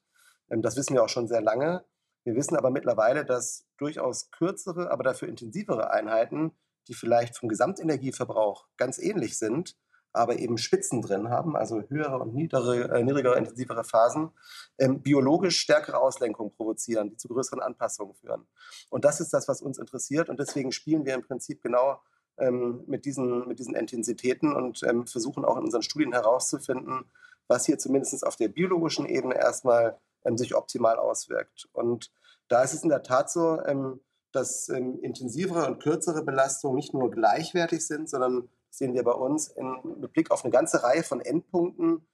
Ähm, 0.50 0.62
das 0.62 0.76
wissen 0.76 0.94
wir 0.94 1.04
auch 1.04 1.10
schon 1.10 1.28
sehr 1.28 1.42
lange. 1.42 1.86
Wir 2.26 2.36
wissen 2.36 2.58
aber 2.58 2.72
mittlerweile, 2.72 3.24
dass 3.24 3.68
durchaus 3.78 4.32
kürzere, 4.32 4.92
aber 4.92 5.04
dafür 5.04 5.28
intensivere 5.28 5.92
Einheiten, 5.92 6.58
die 6.88 6.96
vielleicht 6.96 7.38
vom 7.38 7.50
Gesamtenergieverbrauch 7.50 8.68
ganz 8.78 8.98
ähnlich 8.98 9.38
sind, 9.38 9.78
aber 10.16 10.40
eben 10.40 10.58
Spitzen 10.58 11.02
drin 11.02 11.30
haben, 11.30 11.56
also 11.56 11.82
höhere 11.90 12.20
und 12.20 12.34
niedrigere, 12.34 12.98
äh, 12.98 13.04
niedrigere 13.04 13.38
intensivere 13.38 13.84
Phasen, 13.84 14.32
ähm, 14.78 15.02
biologisch 15.02 15.58
stärkere 15.58 15.98
Auslenkungen 15.98 16.52
provozieren, 16.54 17.10
die 17.10 17.18
zu 17.18 17.28
größeren 17.28 17.62
Anpassungen 17.62 18.16
führen. 18.16 18.48
Und 18.90 19.06
das 19.06 19.20
ist 19.20 19.34
das, 19.34 19.48
was 19.48 19.62
uns 19.62 19.78
interessiert. 19.78 20.30
Und 20.30 20.40
deswegen 20.40 20.72
spielen 20.72 21.06
wir 21.06 21.14
im 21.14 21.24
Prinzip 21.24 21.62
genau 21.62 22.00
ähm, 22.38 22.84
mit, 22.88 23.06
diesen, 23.06 23.48
mit 23.48 23.60
diesen 23.60 23.76
Intensitäten 23.76 24.54
und 24.54 24.84
ähm, 24.84 25.08
versuchen 25.08 25.46
auch 25.46 25.58
in 25.58 25.64
unseren 25.64 25.84
Studien 25.84 26.14
herauszufinden, 26.14 27.06
was 27.48 27.66
hier 27.66 27.78
zumindest 27.78 28.26
auf 28.26 28.36
der 28.36 28.48
biologischen 28.48 29.06
Ebene 29.06 29.36
erstmal 29.36 29.98
ähm, 30.24 30.38
sich 30.38 30.56
optimal 30.56 30.98
auswirkt. 30.98 31.70
Und 31.74 32.12
da 32.48 32.64
ist 32.64 32.74
es 32.74 32.84
in 32.84 32.90
der 32.90 33.04
Tat 33.04 33.30
so, 33.30 33.62
ähm, 33.66 34.00
dass 34.32 34.70
ähm, 34.70 35.00
intensivere 35.02 35.66
und 35.68 35.82
kürzere 35.82 36.24
Belastungen 36.24 36.76
nicht 36.76 36.94
nur 36.94 37.10
gleichwertig 37.10 37.86
sind, 37.88 38.10
sondern 38.10 38.50
sehen 38.78 38.94
wir 38.94 39.04
bei 39.04 39.14
uns 39.14 39.48
in, 39.48 39.78
mit 40.00 40.14
Blick 40.14 40.32
auf 40.32 40.44
eine 40.44 40.52
ganze 40.52 40.84
Reihe 40.84 41.04
von 41.04 41.22
Endpunkten 41.22 42.08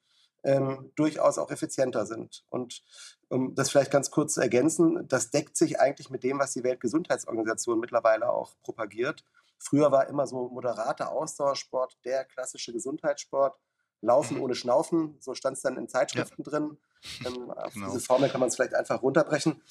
ähm, 0.44 0.92
durchaus 0.96 1.38
auch 1.38 1.52
effizienter 1.52 2.06
sind. 2.06 2.44
Und 2.50 2.84
um 3.30 3.56
das 3.56 3.70
vielleicht 3.70 3.92
ganz 3.92 4.12
kurz 4.12 4.34
zu 4.34 4.42
ergänzen, 4.42 5.08
das 5.08 5.32
deckt 5.32 5.56
sich 5.56 5.80
eigentlich 5.80 6.10
mit 6.10 6.24
dem, 6.24 6.40
was 6.40 6.52
die 6.52 6.64
Weltgesundheitsorganisation 6.64 7.80
mittlerweile 7.80 8.30
auch 8.30 8.56
propagiert. 8.64 9.24
Früher 9.60 9.92
war 9.92 10.08
immer 10.08 10.26
so 10.26 10.50
moderater 10.50 11.12
Ausdauersport 11.12 11.98
der 12.04 12.26
klassische 12.26 12.74
Gesundheitssport. 12.74 13.58
Laufen 14.04 14.38
mhm. 14.38 14.44
ohne 14.44 14.56
Schnaufen, 14.56 15.16
so 15.20 15.36
stand 15.36 15.58
es 15.58 15.62
dann 15.62 15.78
in 15.78 15.88
Zeitschriften 15.88 16.42
ja. 16.44 16.50
drin. 16.50 16.78
Ähm, 17.24 17.52
auf 17.52 17.74
genau. 17.74 17.88
diese 17.88 18.00
Formel 18.00 18.30
kann 18.30 18.40
man 18.40 18.50
es 18.50 18.56
vielleicht 18.56 18.74
einfach 18.74 19.04
runterbrechen. 19.04 19.62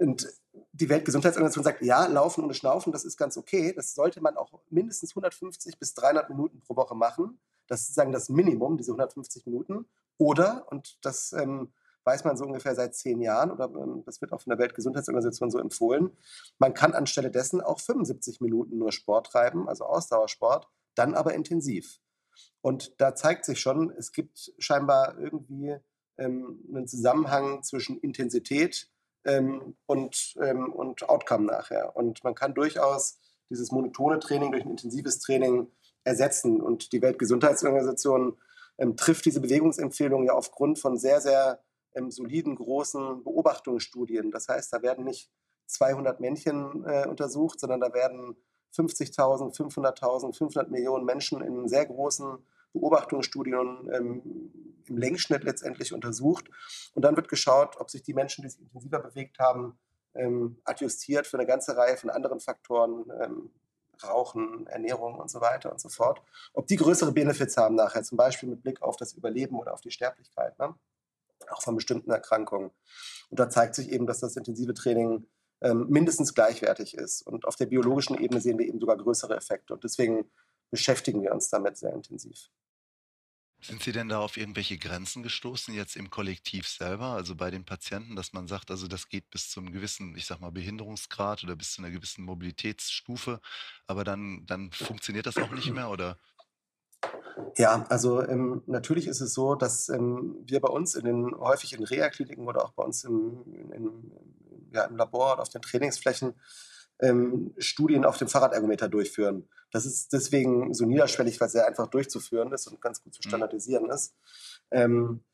Und 0.00 0.32
die 0.72 0.88
Weltgesundheitsorganisation 0.88 1.64
sagt, 1.64 1.82
ja, 1.82 2.06
Laufen 2.06 2.42
ohne 2.42 2.54
Schnaufen, 2.54 2.90
das 2.90 3.04
ist 3.04 3.18
ganz 3.18 3.36
okay. 3.36 3.74
Das 3.74 3.94
sollte 3.94 4.22
man 4.22 4.36
auch 4.38 4.50
mindestens 4.70 5.10
150 5.10 5.78
bis 5.78 5.92
300 5.94 6.30
Minuten 6.30 6.60
pro 6.60 6.74
Woche 6.74 6.94
machen. 6.94 7.38
Das 7.66 7.80
ist 7.80 7.88
sozusagen 7.88 8.12
das 8.12 8.30
Minimum, 8.30 8.78
diese 8.78 8.92
150 8.92 9.44
Minuten. 9.44 9.84
Oder, 10.16 10.66
und 10.70 10.98
das 11.04 11.32
ähm, 11.34 11.72
weiß 12.04 12.24
man 12.24 12.38
so 12.38 12.44
ungefähr 12.44 12.74
seit 12.74 12.94
zehn 12.94 13.20
Jahren 13.20 13.50
oder 13.50 13.66
ähm, 13.66 14.02
das 14.06 14.22
wird 14.22 14.32
auch 14.32 14.40
von 14.40 14.50
der 14.50 14.58
Weltgesundheitsorganisation 14.58 15.50
so 15.50 15.58
empfohlen. 15.58 16.16
Man 16.58 16.72
kann 16.72 16.94
anstelle 16.94 17.30
dessen 17.30 17.60
auch 17.60 17.78
75 17.78 18.40
Minuten 18.40 18.78
nur 18.78 18.92
Sport 18.92 19.26
treiben, 19.26 19.68
also 19.68 19.84
Ausdauersport, 19.84 20.66
dann 20.94 21.14
aber 21.14 21.34
intensiv. 21.34 22.00
Und 22.62 22.98
da 23.00 23.14
zeigt 23.14 23.44
sich 23.44 23.60
schon, 23.60 23.90
es 23.90 24.12
gibt 24.12 24.54
scheinbar 24.58 25.18
irgendwie 25.18 25.76
ähm, 26.16 26.64
einen 26.68 26.88
Zusammenhang 26.88 27.62
zwischen 27.62 27.98
Intensität 27.98 28.90
ähm, 29.24 29.76
und, 29.86 30.34
ähm, 30.42 30.72
und 30.72 31.08
Outcome 31.08 31.46
nachher. 31.46 31.96
Und 31.96 32.22
man 32.24 32.34
kann 32.34 32.54
durchaus 32.54 33.18
dieses 33.50 33.72
monotone 33.72 34.20
Training 34.20 34.52
durch 34.52 34.64
ein 34.64 34.70
intensives 34.70 35.18
Training 35.20 35.70
ersetzen. 36.04 36.60
Und 36.60 36.92
die 36.92 37.02
Weltgesundheitsorganisation 37.02 38.36
ähm, 38.78 38.96
trifft 38.96 39.24
diese 39.26 39.40
Bewegungsempfehlung 39.40 40.24
ja 40.24 40.32
aufgrund 40.32 40.78
von 40.78 40.96
sehr, 40.96 41.20
sehr 41.20 41.60
ähm, 41.94 42.10
soliden, 42.10 42.54
großen 42.54 43.24
Beobachtungsstudien. 43.24 44.30
Das 44.30 44.48
heißt, 44.48 44.72
da 44.72 44.82
werden 44.82 45.04
nicht 45.04 45.30
200 45.66 46.20
Männchen 46.20 46.84
äh, 46.84 47.06
untersucht, 47.06 47.60
sondern 47.60 47.80
da 47.80 47.92
werden 47.92 48.36
50.000, 48.76 49.56
500.000, 49.56 50.36
500 50.36 50.70
Millionen 50.70 51.04
Menschen 51.04 51.42
in 51.42 51.68
sehr 51.68 51.86
großen 51.86 52.38
Beobachtungsstudien 52.72 53.90
ähm, 53.92 54.69
im 54.90 54.98
Längsschnitt 54.98 55.44
letztendlich 55.44 55.92
untersucht. 55.92 56.50
Und 56.94 57.04
dann 57.04 57.16
wird 57.16 57.28
geschaut, 57.28 57.76
ob 57.78 57.90
sich 57.90 58.02
die 58.02 58.14
Menschen, 58.14 58.42
die 58.42 58.50
sich 58.50 58.60
intensiver 58.60 58.98
bewegt 58.98 59.38
haben, 59.38 59.78
ähm, 60.14 60.58
adjustiert 60.64 61.26
für 61.26 61.38
eine 61.38 61.46
ganze 61.46 61.76
Reihe 61.76 61.96
von 61.96 62.10
anderen 62.10 62.40
Faktoren, 62.40 63.10
ähm, 63.22 63.50
Rauchen, 64.02 64.66
Ernährung 64.66 65.16
und 65.16 65.30
so 65.30 65.40
weiter 65.40 65.70
und 65.70 65.80
so 65.80 65.90
fort, 65.90 66.22
ob 66.54 66.66
die 66.66 66.76
größere 66.76 67.12
Benefits 67.12 67.58
haben 67.58 67.74
nachher, 67.74 68.02
zum 68.02 68.16
Beispiel 68.16 68.48
mit 68.48 68.62
Blick 68.62 68.80
auf 68.80 68.96
das 68.96 69.12
Überleben 69.12 69.58
oder 69.58 69.74
auf 69.74 69.82
die 69.82 69.90
Sterblichkeit. 69.90 70.58
Ne? 70.58 70.74
auch 71.48 71.62
von 71.62 71.76
bestimmten 71.76 72.10
Erkrankungen. 72.10 72.70
Und 73.30 73.40
da 73.40 73.48
zeigt 73.48 73.74
sich 73.74 73.90
eben, 73.90 74.06
dass 74.06 74.20
das 74.20 74.36
intensive 74.36 74.74
Training 74.74 75.26
ähm, 75.60 75.86
mindestens 75.88 76.34
gleichwertig 76.34 76.94
ist. 76.94 77.22
Und 77.22 77.46
auf 77.46 77.56
der 77.56 77.66
biologischen 77.66 78.18
Ebene 78.18 78.40
sehen 78.40 78.58
wir 78.58 78.66
eben 78.66 78.80
sogar 78.80 78.96
größere 78.96 79.36
Effekte. 79.36 79.74
Und 79.74 79.84
deswegen 79.84 80.30
beschäftigen 80.70 81.22
wir 81.22 81.32
uns 81.32 81.48
damit 81.48 81.76
sehr 81.76 81.92
intensiv. 81.92 82.50
Sind 83.62 83.82
Sie 83.82 83.92
denn 83.92 84.08
da 84.08 84.20
auf 84.20 84.36
irgendwelche 84.36 84.78
Grenzen 84.78 85.22
gestoßen, 85.22 85.74
jetzt 85.74 85.96
im 85.96 86.10
Kollektiv 86.10 86.66
selber, 86.66 87.08
also 87.08 87.34
bei 87.34 87.50
den 87.50 87.64
Patienten, 87.64 88.16
dass 88.16 88.32
man 88.32 88.48
sagt, 88.48 88.70
also 88.70 88.88
das 88.88 89.08
geht 89.08 89.28
bis 89.30 89.50
zu 89.50 89.60
einem 89.60 89.72
gewissen, 89.72 90.16
ich 90.16 90.26
sag 90.26 90.40
mal, 90.40 90.50
Behinderungsgrad 90.50 91.44
oder 91.44 91.56
bis 91.56 91.72
zu 91.72 91.82
einer 91.82 91.90
gewissen 91.90 92.24
Mobilitätsstufe, 92.24 93.40
aber 93.86 94.04
dann, 94.04 94.46
dann 94.46 94.72
funktioniert 94.72 95.26
das 95.26 95.36
auch 95.36 95.50
nicht 95.50 95.72
mehr 95.72 95.90
oder 95.90 96.16
ja, 97.56 97.86
also 97.88 98.22
ähm, 98.22 98.62
natürlich 98.66 99.06
ist 99.06 99.20
es 99.20 99.32
so, 99.32 99.54
dass 99.54 99.88
ähm, 99.88 100.36
wir 100.44 100.60
bei 100.60 100.68
uns 100.68 100.94
in 100.94 101.04
den 101.04 101.34
häufig 101.38 101.72
in 101.72 101.82
Reha-Kliniken 101.82 102.46
oder 102.46 102.64
auch 102.64 102.72
bei 102.72 102.82
uns 102.82 103.04
im, 103.04 103.42
in, 103.72 104.12
ja, 104.72 104.84
im 104.84 104.96
Labor 104.96 105.32
oder 105.32 105.42
auf 105.42 105.48
den 105.48 105.62
Trainingsflächen 105.62 106.34
ähm, 107.00 107.54
Studien 107.58 108.04
auf 108.04 108.18
dem 108.18 108.28
Fahrradergometer 108.28 108.88
durchführen. 108.88 109.48
Das 109.70 109.86
ist 109.86 110.12
deswegen 110.12 110.74
so 110.74 110.84
niederschwellig, 110.84 111.40
weil 111.40 111.46
es 111.46 111.52
sehr 111.52 111.66
einfach 111.66 111.86
durchzuführen 111.86 112.52
ist 112.52 112.66
und 112.66 112.80
ganz 112.80 113.02
gut 113.02 113.14
zu 113.14 113.20
mhm. 113.24 113.28
standardisieren 113.28 113.84
mhm. 113.84 113.90
ist. 113.90 114.14
Ähm, 114.70 115.24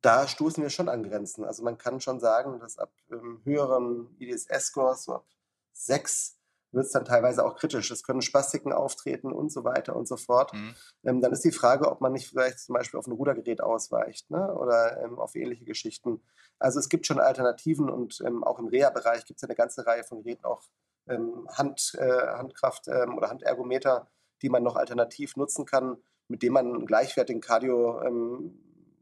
da 0.00 0.28
stoßen 0.28 0.62
wir 0.62 0.70
schon 0.70 0.88
an 0.88 1.02
Grenzen. 1.02 1.44
Also 1.44 1.62
man 1.62 1.78
kann 1.78 2.00
schon 2.00 2.20
sagen, 2.20 2.60
dass 2.60 2.78
ab 2.78 2.92
ähm, 3.10 3.40
höheren 3.44 4.14
IDSS-Scores, 4.18 5.04
so 5.04 5.14
ab 5.14 5.26
sechs, 5.72 6.38
wird 6.70 6.86
es 6.86 6.92
dann 6.92 7.04
teilweise 7.04 7.44
auch 7.44 7.56
kritisch. 7.56 7.90
Es 7.90 8.02
können 8.02 8.20
Spastiken 8.20 8.72
auftreten 8.72 9.32
und 9.32 9.50
so 9.50 9.64
weiter 9.64 9.96
und 9.96 10.06
so 10.06 10.16
fort. 10.16 10.52
Mhm. 10.52 10.74
Ähm, 11.04 11.20
dann 11.22 11.32
ist 11.32 11.44
die 11.44 11.52
Frage, 11.52 11.90
ob 11.90 12.00
man 12.00 12.12
nicht 12.12 12.28
vielleicht 12.28 12.58
zum 12.60 12.74
Beispiel 12.74 12.98
auf 12.98 13.06
ein 13.06 13.12
Rudergerät 13.12 13.62
ausweicht 13.62 14.30
ne? 14.30 14.54
oder 14.54 15.02
ähm, 15.02 15.18
auf 15.18 15.34
ähnliche 15.34 15.64
Geschichten. 15.64 16.22
Also 16.58 16.78
es 16.78 16.88
gibt 16.88 17.06
schon 17.06 17.20
Alternativen 17.20 17.88
und 17.88 18.20
ähm, 18.26 18.44
auch 18.44 18.58
im 18.58 18.66
Reha-Bereich 18.66 19.24
gibt 19.24 19.38
es 19.38 19.44
eine 19.44 19.54
ganze 19.54 19.86
Reihe 19.86 20.04
von 20.04 20.22
Geräten, 20.22 20.44
auch 20.44 20.62
Hand, 21.08 21.94
äh, 21.98 22.26
Handkraft 22.28 22.88
ähm, 22.88 23.16
oder 23.16 23.30
Handergometer, 23.30 24.08
die 24.42 24.48
man 24.48 24.62
noch 24.62 24.76
alternativ 24.76 25.36
nutzen 25.36 25.64
kann, 25.64 25.96
mit 26.28 26.42
dem 26.42 26.52
man 26.52 26.66
einen 26.66 26.86
gleichwertigen 26.86 27.40
Cardio 27.40 28.02
ähm, 28.02 28.58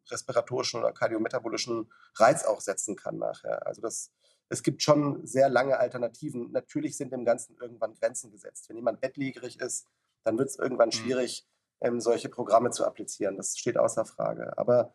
respiratorischen 0.09 0.81
oder 0.81 0.93
kardiometabolischen 0.93 1.91
Reiz 2.15 2.45
auch 2.45 2.61
setzen 2.61 2.95
kann 2.95 3.19
nachher. 3.19 3.67
Also 3.67 3.83
das 3.83 4.13
es 4.49 4.63
gibt 4.63 4.83
schon 4.83 5.27
sehr 5.27 5.49
lange 5.49 5.79
Alternativen. 5.79 6.53
Natürlich 6.53 6.97
sind 6.97 7.13
dem 7.13 7.25
Ganzen 7.25 7.57
irgendwann 7.61 7.95
Grenzen 7.95 8.31
gesetzt. 8.31 8.69
Wenn 8.69 8.77
jemand 8.77 9.01
bettlägerig 9.01 9.61
ist, 9.61 9.87
dann 10.23 10.39
wird 10.39 10.49
es 10.49 10.59
irgendwann 10.59 10.89
mhm. 10.89 10.93
schwierig, 10.93 11.47
ähm, 11.81 12.01
solche 12.01 12.29
Programme 12.29 12.71
zu 12.71 12.85
applizieren. 12.85 13.37
Das 13.37 13.59
steht 13.59 13.77
außer 13.77 14.05
Frage. 14.05 14.57
Aber 14.57 14.95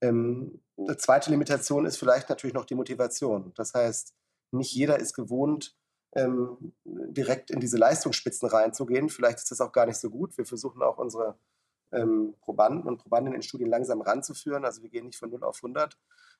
ähm, 0.00 0.62
eine 0.76 0.96
zweite 0.96 1.30
Limitation 1.30 1.84
ist 1.84 1.96
vielleicht 1.96 2.28
natürlich 2.28 2.54
noch 2.54 2.64
die 2.64 2.74
Motivation. 2.74 3.52
Das 3.54 3.74
heißt, 3.74 4.14
nicht 4.52 4.72
jeder 4.72 4.98
ist 5.00 5.14
gewohnt, 5.14 5.76
ähm, 6.14 6.72
direkt 6.84 7.50
in 7.50 7.60
diese 7.60 7.78
Leistungsspitzen 7.78 8.48
reinzugehen. 8.48 9.08
Vielleicht 9.08 9.38
ist 9.38 9.50
das 9.50 9.60
auch 9.60 9.72
gar 9.72 9.86
nicht 9.86 9.98
so 9.98 10.10
gut. 10.10 10.36
Wir 10.36 10.44
versuchen 10.44 10.82
auch 10.82 10.98
unsere 10.98 11.36
ähm, 11.92 12.34
Probanden 12.40 12.86
und 12.86 12.98
Probandinnen 12.98 13.36
in 13.36 13.42
Studien 13.42 13.68
langsam 13.68 14.00
ranzuführen. 14.00 14.64
Also 14.64 14.82
wir 14.82 14.90
gehen 14.90 15.06
nicht 15.06 15.18
von 15.18 15.30
0 15.30 15.44
auf 15.44 15.56
100, 15.56 15.98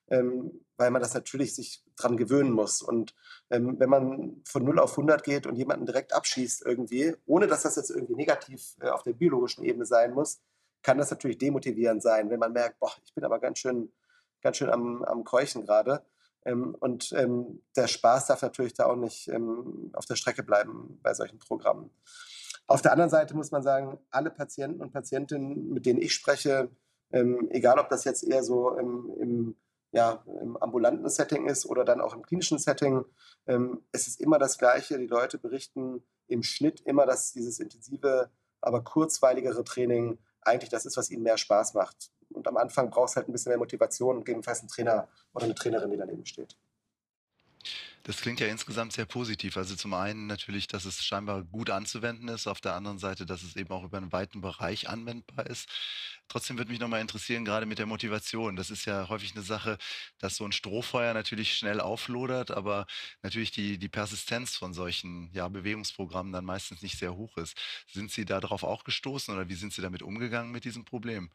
ähm, 0.09 0.65
weil 0.77 0.91
man 0.91 1.01
das 1.01 1.13
natürlich 1.13 1.55
sich 1.55 1.83
dran 1.95 2.17
gewöhnen 2.17 2.51
muss. 2.51 2.81
Und 2.81 3.15
ähm, 3.49 3.79
wenn 3.79 3.89
man 3.89 4.41
von 4.45 4.63
0 4.63 4.79
auf 4.79 4.91
100 4.91 5.23
geht 5.23 5.47
und 5.47 5.55
jemanden 5.55 5.85
direkt 5.85 6.13
abschießt 6.13 6.65
irgendwie, 6.65 7.15
ohne 7.25 7.47
dass 7.47 7.63
das 7.63 7.75
jetzt 7.75 7.91
irgendwie 7.91 8.15
negativ 8.15 8.75
äh, 8.81 8.89
auf 8.89 9.03
der 9.03 9.13
biologischen 9.13 9.63
Ebene 9.63 9.85
sein 9.85 10.13
muss, 10.13 10.41
kann 10.81 10.97
das 10.97 11.11
natürlich 11.11 11.37
demotivierend 11.37 12.03
sein, 12.03 12.29
wenn 12.29 12.39
man 12.39 12.51
merkt, 12.51 12.79
boah, 12.79 12.91
ich 13.05 13.13
bin 13.13 13.23
aber 13.23 13.39
ganz 13.39 13.59
schön, 13.59 13.91
ganz 14.41 14.57
schön 14.57 14.69
am, 14.69 15.03
am 15.03 15.23
Keuchen 15.23 15.63
gerade. 15.65 16.05
Ähm, 16.45 16.75
und 16.79 17.13
ähm, 17.13 17.61
der 17.75 17.87
Spaß 17.87 18.27
darf 18.27 18.41
natürlich 18.41 18.73
da 18.73 18.85
auch 18.85 18.95
nicht 18.95 19.27
ähm, 19.29 19.91
auf 19.93 20.05
der 20.05 20.15
Strecke 20.15 20.43
bleiben 20.43 20.99
bei 21.01 21.13
solchen 21.13 21.39
Programmen. 21.39 21.89
Auf 22.67 22.81
der 22.81 22.91
anderen 22.91 23.09
Seite 23.09 23.35
muss 23.35 23.51
man 23.51 23.63
sagen, 23.63 23.99
alle 24.09 24.29
Patienten 24.29 24.81
und 24.81 24.91
Patientinnen, 24.91 25.69
mit 25.69 25.85
denen 25.85 26.01
ich 26.01 26.13
spreche, 26.13 26.69
ähm, 27.11 27.47
egal 27.51 27.79
ob 27.79 27.89
das 27.89 28.05
jetzt 28.05 28.23
eher 28.23 28.43
so 28.43 28.75
im, 28.77 29.13
im, 29.19 29.55
ja, 29.91 30.23
im 30.41 30.57
ambulanten 30.57 31.07
Setting 31.09 31.47
ist 31.47 31.65
oder 31.65 31.85
dann 31.85 32.01
auch 32.01 32.15
im 32.15 32.23
klinischen 32.23 32.57
Setting, 32.57 33.05
ähm, 33.47 33.83
es 33.91 34.07
ist 34.07 34.19
immer 34.19 34.39
das 34.39 34.57
Gleiche. 34.57 34.97
Die 34.97 35.07
Leute 35.07 35.37
berichten 35.37 36.03
im 36.27 36.41
Schnitt 36.41 36.81
immer, 36.81 37.05
dass 37.05 37.33
dieses 37.33 37.59
intensive, 37.59 38.31
aber 38.61 38.83
kurzweiligere 38.83 39.63
Training 39.63 40.17
eigentlich 40.41 40.69
das 40.69 40.85
ist, 40.85 40.97
was 40.97 41.11
ihnen 41.11 41.23
mehr 41.23 41.37
Spaß 41.37 41.73
macht. 41.73 42.11
Und 42.33 42.47
am 42.47 42.57
Anfang 42.57 42.89
braucht 42.89 43.09
es 43.09 43.15
halt 43.15 43.27
ein 43.27 43.31
bisschen 43.31 43.51
mehr 43.51 43.59
Motivation 43.59 44.17
und 44.17 44.25
gegebenenfalls 44.25 44.59
einen 44.59 44.69
Trainer 44.69 45.07
oder 45.33 45.45
eine 45.45 45.55
Trainerin, 45.55 45.91
die 45.91 45.97
daneben 45.97 46.25
steht. 46.25 46.55
Das 48.05 48.19
klingt 48.19 48.41
ja 48.41 48.47
insgesamt 48.47 48.91
sehr 48.91 49.05
positiv. 49.05 49.55
Also 49.55 49.77
zum 49.77 49.93
einen 49.93 50.27
natürlich, 50.27 50.67
dass 50.67 50.83
es 50.83 51.05
scheinbar 51.05 51.43
gut 51.43 51.69
anzuwenden 51.69 52.27
ist, 52.27 52.47
auf 52.47 52.59
der 52.59 52.75
anderen 52.75 52.99
Seite, 52.99 53.25
dass 53.25 53.43
es 53.43 53.55
eben 53.55 53.71
auch 53.71 53.85
über 53.85 53.95
einen 53.97 54.11
weiten 54.11 54.41
Bereich 54.41 54.89
anwendbar 54.89 55.47
ist. 55.47 55.69
Trotzdem 56.27 56.57
würde 56.57 56.71
mich 56.71 56.81
nochmal 56.81 56.99
interessieren, 56.99 57.45
gerade 57.45 57.65
mit 57.65 57.79
der 57.79 57.85
Motivation. 57.85 58.57
Das 58.57 58.71
ist 58.71 58.83
ja 58.85 59.07
häufig 59.07 59.33
eine 59.35 59.43
Sache, 59.43 59.77
dass 60.19 60.35
so 60.35 60.43
ein 60.43 60.51
Strohfeuer 60.51 61.13
natürlich 61.13 61.53
schnell 61.53 61.79
auflodert, 61.79 62.51
aber 62.51 62.87
natürlich 63.21 63.51
die, 63.51 63.77
die 63.77 63.89
Persistenz 63.89 64.57
von 64.57 64.73
solchen 64.73 65.29
ja, 65.33 65.47
Bewegungsprogrammen 65.47 66.33
dann 66.33 66.43
meistens 66.45 66.81
nicht 66.81 66.99
sehr 66.99 67.15
hoch 67.15 67.37
ist. 67.37 67.57
Sind 67.87 68.11
Sie 68.11 68.25
darauf 68.25 68.63
auch 68.63 68.83
gestoßen 68.83 69.33
oder 69.33 69.47
wie 69.47 69.55
sind 69.55 69.71
Sie 69.71 69.81
damit 69.81 70.01
umgegangen 70.01 70.51
mit 70.51 70.65
diesem 70.65 70.83
Problem? 70.83 71.29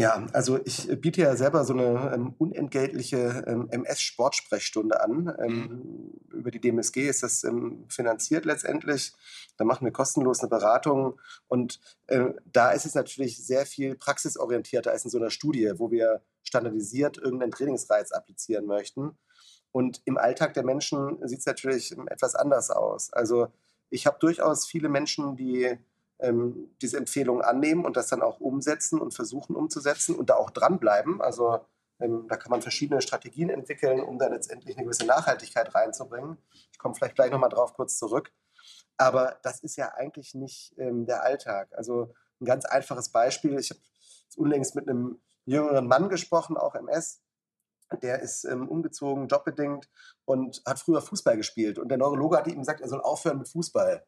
Ja, 0.00 0.24
also 0.32 0.60
ich 0.64 0.88
biete 1.00 1.22
ja 1.22 1.34
selber 1.34 1.64
so 1.64 1.72
eine 1.72 2.12
ähm, 2.14 2.32
unentgeltliche 2.38 3.44
ähm, 3.48 3.68
MS-Sportsprechstunde 3.68 5.00
an. 5.00 5.34
Ähm, 5.40 6.12
mhm. 6.30 6.38
Über 6.38 6.52
die 6.52 6.60
DMSG 6.60 7.08
ist 7.08 7.24
das 7.24 7.42
ähm, 7.42 7.84
finanziert 7.88 8.44
letztendlich. 8.44 9.12
Da 9.56 9.64
machen 9.64 9.84
wir 9.84 9.92
kostenlos 9.92 10.38
eine 10.38 10.50
Beratung. 10.50 11.20
Und 11.48 11.80
äh, 12.06 12.26
da 12.44 12.70
ist 12.70 12.86
es 12.86 12.94
natürlich 12.94 13.44
sehr 13.44 13.66
viel 13.66 13.96
praxisorientierter 13.96 14.92
als 14.92 15.04
in 15.04 15.10
so 15.10 15.18
einer 15.18 15.30
Studie, 15.30 15.72
wo 15.78 15.90
wir 15.90 16.22
standardisiert 16.44 17.18
irgendeinen 17.18 17.50
Trainingsreiz 17.50 18.12
applizieren 18.12 18.66
möchten. 18.66 19.18
Und 19.72 20.00
im 20.04 20.16
Alltag 20.16 20.54
der 20.54 20.64
Menschen 20.64 21.18
sieht 21.26 21.40
es 21.40 21.46
natürlich 21.46 21.90
ähm, 21.90 22.06
etwas 22.06 22.36
anders 22.36 22.70
aus. 22.70 23.12
Also 23.12 23.48
ich 23.90 24.06
habe 24.06 24.18
durchaus 24.20 24.64
viele 24.64 24.90
Menschen, 24.90 25.34
die 25.34 25.76
ähm, 26.20 26.74
diese 26.82 26.96
Empfehlungen 26.96 27.42
annehmen 27.42 27.84
und 27.84 27.96
das 27.96 28.08
dann 28.08 28.22
auch 28.22 28.40
umsetzen 28.40 29.00
und 29.00 29.14
versuchen 29.14 29.56
umzusetzen 29.56 30.16
und 30.16 30.30
da 30.30 30.36
auch 30.36 30.50
dranbleiben. 30.50 31.20
Also 31.20 31.60
ähm, 32.00 32.26
da 32.28 32.36
kann 32.36 32.50
man 32.50 32.62
verschiedene 32.62 33.00
Strategien 33.02 33.50
entwickeln, 33.50 34.00
um 34.00 34.18
da 34.18 34.28
letztendlich 34.28 34.76
eine 34.76 34.84
gewisse 34.84 35.06
Nachhaltigkeit 35.06 35.74
reinzubringen. 35.74 36.38
Ich 36.72 36.78
komme 36.78 36.94
vielleicht 36.94 37.16
gleich 37.16 37.30
nochmal 37.30 37.50
drauf 37.50 37.74
kurz 37.74 37.98
zurück. 37.98 38.32
Aber 38.96 39.38
das 39.42 39.60
ist 39.60 39.76
ja 39.76 39.94
eigentlich 39.94 40.34
nicht 40.34 40.74
ähm, 40.78 41.06
der 41.06 41.22
Alltag. 41.22 41.68
Also 41.76 42.14
ein 42.40 42.46
ganz 42.46 42.64
einfaches 42.64 43.10
Beispiel. 43.10 43.58
Ich 43.58 43.70
habe 43.70 43.80
unlängst 44.36 44.74
mit 44.74 44.88
einem 44.88 45.20
jüngeren 45.44 45.86
Mann 45.86 46.08
gesprochen, 46.08 46.56
auch 46.56 46.74
MS. 46.74 47.22
Der 48.02 48.20
ist 48.20 48.44
ähm, 48.44 48.68
umgezogen, 48.68 49.28
jobbedingt 49.28 49.88
und 50.24 50.62
hat 50.66 50.78
früher 50.78 51.00
Fußball 51.00 51.36
gespielt. 51.36 51.78
Und 51.78 51.88
der 51.88 51.98
Neurologe 51.98 52.36
hat 52.36 52.46
ihm 52.46 52.58
gesagt, 52.58 52.80
er 52.80 52.88
soll 52.88 53.00
aufhören 53.00 53.38
mit 53.38 53.48
Fußball. 53.48 54.04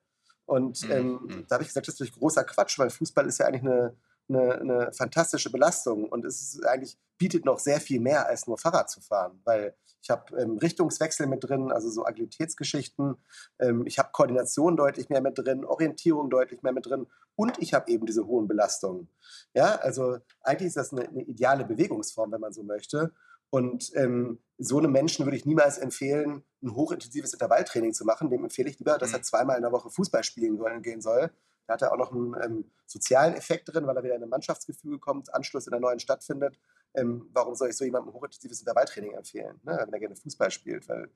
Und 0.50 0.82
mhm, 0.82 0.90
ähm, 0.90 1.06
mhm. 1.22 1.44
da 1.48 1.54
habe 1.54 1.62
ich 1.62 1.68
gesagt, 1.68 1.86
das 1.86 1.94
ist 1.94 2.00
natürlich 2.00 2.18
großer 2.18 2.42
Quatsch, 2.42 2.76
weil 2.80 2.90
Fußball 2.90 3.24
ist 3.26 3.38
ja 3.38 3.46
eigentlich 3.46 3.62
eine, 3.62 3.96
eine, 4.28 4.54
eine, 4.54 4.92
fantastische 4.92 5.48
Belastung 5.48 6.08
und 6.08 6.24
es 6.24 6.42
ist 6.42 6.66
eigentlich 6.66 6.98
bietet 7.18 7.44
noch 7.44 7.60
sehr 7.60 7.80
viel 7.80 8.00
mehr 8.00 8.26
als 8.26 8.48
nur 8.48 8.58
Fahrrad 8.58 8.90
zu 8.90 9.00
fahren, 9.00 9.40
weil 9.44 9.76
ich 10.02 10.10
habe 10.10 10.36
ähm, 10.36 10.58
Richtungswechsel 10.58 11.28
mit 11.28 11.44
drin, 11.44 11.70
also 11.70 11.88
so 11.88 12.04
Agilitätsgeschichten. 12.04 13.14
Ähm, 13.60 13.86
ich 13.86 14.00
habe 14.00 14.08
Koordination 14.10 14.76
deutlich 14.76 15.08
mehr 15.08 15.20
mit 15.20 15.38
drin, 15.38 15.64
Orientierung 15.64 16.30
deutlich 16.30 16.62
mehr 16.64 16.72
mit 16.72 16.86
drin 16.86 17.06
und 17.36 17.62
ich 17.62 17.72
habe 17.72 17.88
eben 17.88 18.06
diese 18.06 18.26
hohen 18.26 18.48
Belastungen. 18.48 19.08
Ja, 19.54 19.76
also 19.76 20.18
eigentlich 20.42 20.68
ist 20.68 20.76
das 20.78 20.92
eine, 20.92 21.06
eine 21.06 21.22
ideale 21.22 21.64
Bewegungsform, 21.64 22.32
wenn 22.32 22.40
man 22.40 22.52
so 22.52 22.64
möchte. 22.64 23.12
Und 23.50 23.90
ähm, 23.96 24.38
so 24.58 24.78
einem 24.78 24.92
Menschen 24.92 25.26
würde 25.26 25.36
ich 25.36 25.44
niemals 25.44 25.78
empfehlen, 25.78 26.44
ein 26.62 26.74
hochintensives 26.74 27.32
Intervalltraining 27.32 27.92
zu 27.92 28.04
machen. 28.04 28.30
Dem 28.30 28.44
empfehle 28.44 28.70
ich 28.70 28.78
lieber, 28.78 28.96
dass 28.96 29.12
er 29.12 29.18
mhm. 29.18 29.24
zweimal 29.24 29.56
in 29.56 29.62
der 29.62 29.72
Woche 29.72 29.90
Fußball 29.90 30.22
spielen 30.22 30.58
gehen 30.82 31.00
soll. 31.00 31.30
Da 31.66 31.74
hat 31.74 31.82
er 31.82 31.92
auch 31.92 31.98
noch 31.98 32.12
einen 32.12 32.34
ähm, 32.42 32.70
sozialen 32.86 33.34
Effekt 33.34 33.72
drin, 33.72 33.86
weil 33.86 33.96
er 33.96 34.02
wieder 34.02 34.16
in 34.16 34.22
ein 34.22 34.28
Mannschaftsgefüge 34.28 34.98
kommt, 34.98 35.32
Anschluss 35.32 35.66
in 35.66 35.70
der 35.70 35.80
neuen 35.80 36.00
Stadt 36.00 36.24
findet. 36.24 36.58
Ähm, 36.94 37.28
warum 37.32 37.54
soll 37.54 37.70
ich 37.70 37.76
so 37.76 37.84
jemandem 37.84 38.10
ein 38.10 38.14
hochintensives 38.14 38.60
Intervalltraining 38.60 39.12
empfehlen, 39.12 39.60
ne, 39.62 39.78
wenn 39.80 39.92
er 39.92 40.00
gerne 40.00 40.16
Fußball 40.16 40.50
spielt? 40.50 40.88
Weil, 40.88 41.08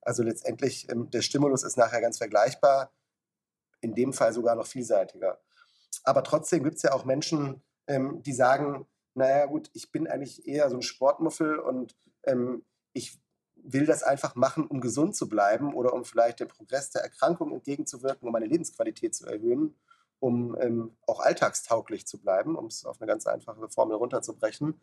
also 0.00 0.22
letztendlich, 0.22 0.88
ähm, 0.90 1.10
der 1.10 1.22
Stimulus 1.22 1.62
ist 1.62 1.76
nachher 1.76 2.00
ganz 2.00 2.18
vergleichbar, 2.18 2.92
in 3.80 3.94
dem 3.94 4.12
Fall 4.12 4.32
sogar 4.32 4.56
noch 4.56 4.66
vielseitiger. 4.66 5.40
Aber 6.04 6.22
trotzdem 6.24 6.64
gibt 6.64 6.76
es 6.76 6.82
ja 6.82 6.92
auch 6.92 7.04
Menschen, 7.04 7.62
ähm, 7.86 8.22
die 8.22 8.32
sagen, 8.32 8.86
naja 9.14 9.46
gut, 9.46 9.70
ich 9.72 9.90
bin 9.90 10.06
eigentlich 10.06 10.46
eher 10.46 10.68
so 10.70 10.76
ein 10.76 10.82
Sportmuffel 10.82 11.58
und 11.58 11.96
ähm, 12.24 12.64
ich 12.92 13.20
will 13.62 13.86
das 13.86 14.02
einfach 14.02 14.34
machen, 14.34 14.66
um 14.66 14.80
gesund 14.80 15.14
zu 15.16 15.28
bleiben 15.28 15.74
oder 15.74 15.92
um 15.92 16.04
vielleicht 16.04 16.40
dem 16.40 16.48
Progress 16.48 16.90
der 16.90 17.02
Erkrankung 17.02 17.52
entgegenzuwirken, 17.52 18.26
um 18.26 18.32
meine 18.32 18.46
Lebensqualität 18.46 19.14
zu 19.14 19.26
erhöhen, 19.26 19.78
um 20.18 20.56
ähm, 20.60 20.96
auch 21.06 21.20
alltagstauglich 21.20 22.06
zu 22.06 22.20
bleiben, 22.20 22.56
um 22.56 22.66
es 22.66 22.84
auf 22.84 23.00
eine 23.00 23.08
ganz 23.08 23.26
einfache 23.26 23.68
Formel 23.68 23.96
runterzubrechen. 23.96 24.80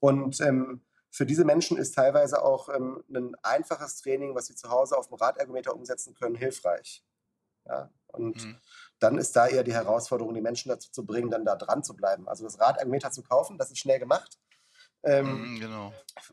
Und 0.00 0.40
ähm, 0.40 0.82
für 1.10 1.26
diese 1.26 1.44
Menschen 1.44 1.78
ist 1.78 1.94
teilweise 1.94 2.42
auch 2.42 2.68
ähm, 2.68 3.02
ein 3.12 3.34
einfaches 3.42 4.00
Training, 4.00 4.34
was 4.34 4.46
sie 4.46 4.54
zu 4.54 4.70
Hause 4.70 4.96
auf 4.96 5.08
dem 5.08 5.14
Radergometer 5.14 5.74
umsetzen 5.74 6.14
können, 6.14 6.34
hilfreich. 6.34 7.04
Ja? 7.66 7.90
Und 8.08 8.44
mhm. 8.44 8.56
Dann 8.98 9.18
ist 9.18 9.36
da 9.36 9.46
eher 9.46 9.64
die 9.64 9.72
Herausforderung, 9.72 10.34
die 10.34 10.40
Menschen 10.40 10.68
dazu 10.68 10.90
zu 10.90 11.06
bringen, 11.06 11.30
dann 11.30 11.44
da 11.44 11.56
dran 11.56 11.84
zu 11.84 11.94
bleiben. 11.94 12.28
Also 12.28 12.44
das 12.44 12.60
Radergometer 12.60 13.10
zu 13.10 13.22
kaufen, 13.22 13.58
das 13.58 13.70
ist 13.70 13.78
schnell 13.78 13.98
gemacht. 13.98 14.38
Ähm, 15.04 15.52
mhm, 15.52 15.60
genau. 15.60 15.92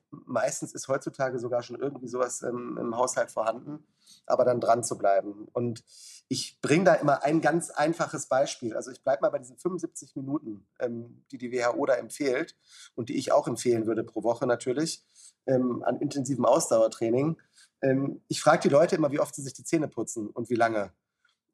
Meistens 0.09 0.73
ist 0.73 0.87
heutzutage 0.87 1.39
sogar 1.39 1.61
schon 1.61 1.79
irgendwie 1.79 2.07
sowas 2.07 2.41
ähm, 2.41 2.77
im 2.79 2.95
Haushalt 2.97 3.31
vorhanden, 3.31 3.85
aber 4.25 4.43
dann 4.43 4.59
dran 4.59 4.83
zu 4.83 4.97
bleiben. 4.97 5.47
Und 5.53 5.83
ich 6.27 6.59
bringe 6.61 6.85
da 6.85 6.93
immer 6.95 7.23
ein 7.23 7.41
ganz 7.41 7.69
einfaches 7.69 8.25
Beispiel. 8.25 8.75
Also 8.75 8.89
ich 8.89 9.03
bleibe 9.03 9.21
mal 9.21 9.29
bei 9.29 9.37
diesen 9.37 9.57
75 9.57 10.15
Minuten, 10.15 10.67
ähm, 10.79 11.23
die 11.31 11.37
die 11.37 11.51
WHO 11.51 11.85
da 11.85 11.93
empfiehlt 11.93 12.57
und 12.95 13.09
die 13.09 13.17
ich 13.17 13.31
auch 13.31 13.47
empfehlen 13.47 13.85
würde 13.85 14.03
pro 14.03 14.23
Woche 14.23 14.47
natürlich 14.47 15.05
ähm, 15.45 15.83
an 15.83 15.99
intensivem 15.99 16.45
Ausdauertraining. 16.45 17.39
Ähm, 17.81 18.21
ich 18.27 18.41
frage 18.41 18.63
die 18.63 18.69
Leute 18.69 18.95
immer, 18.95 19.11
wie 19.11 19.19
oft 19.19 19.35
sie 19.35 19.43
sich 19.43 19.53
die 19.53 19.63
Zähne 19.63 19.87
putzen 19.87 20.27
und 20.29 20.49
wie 20.49 20.55
lange. 20.55 20.91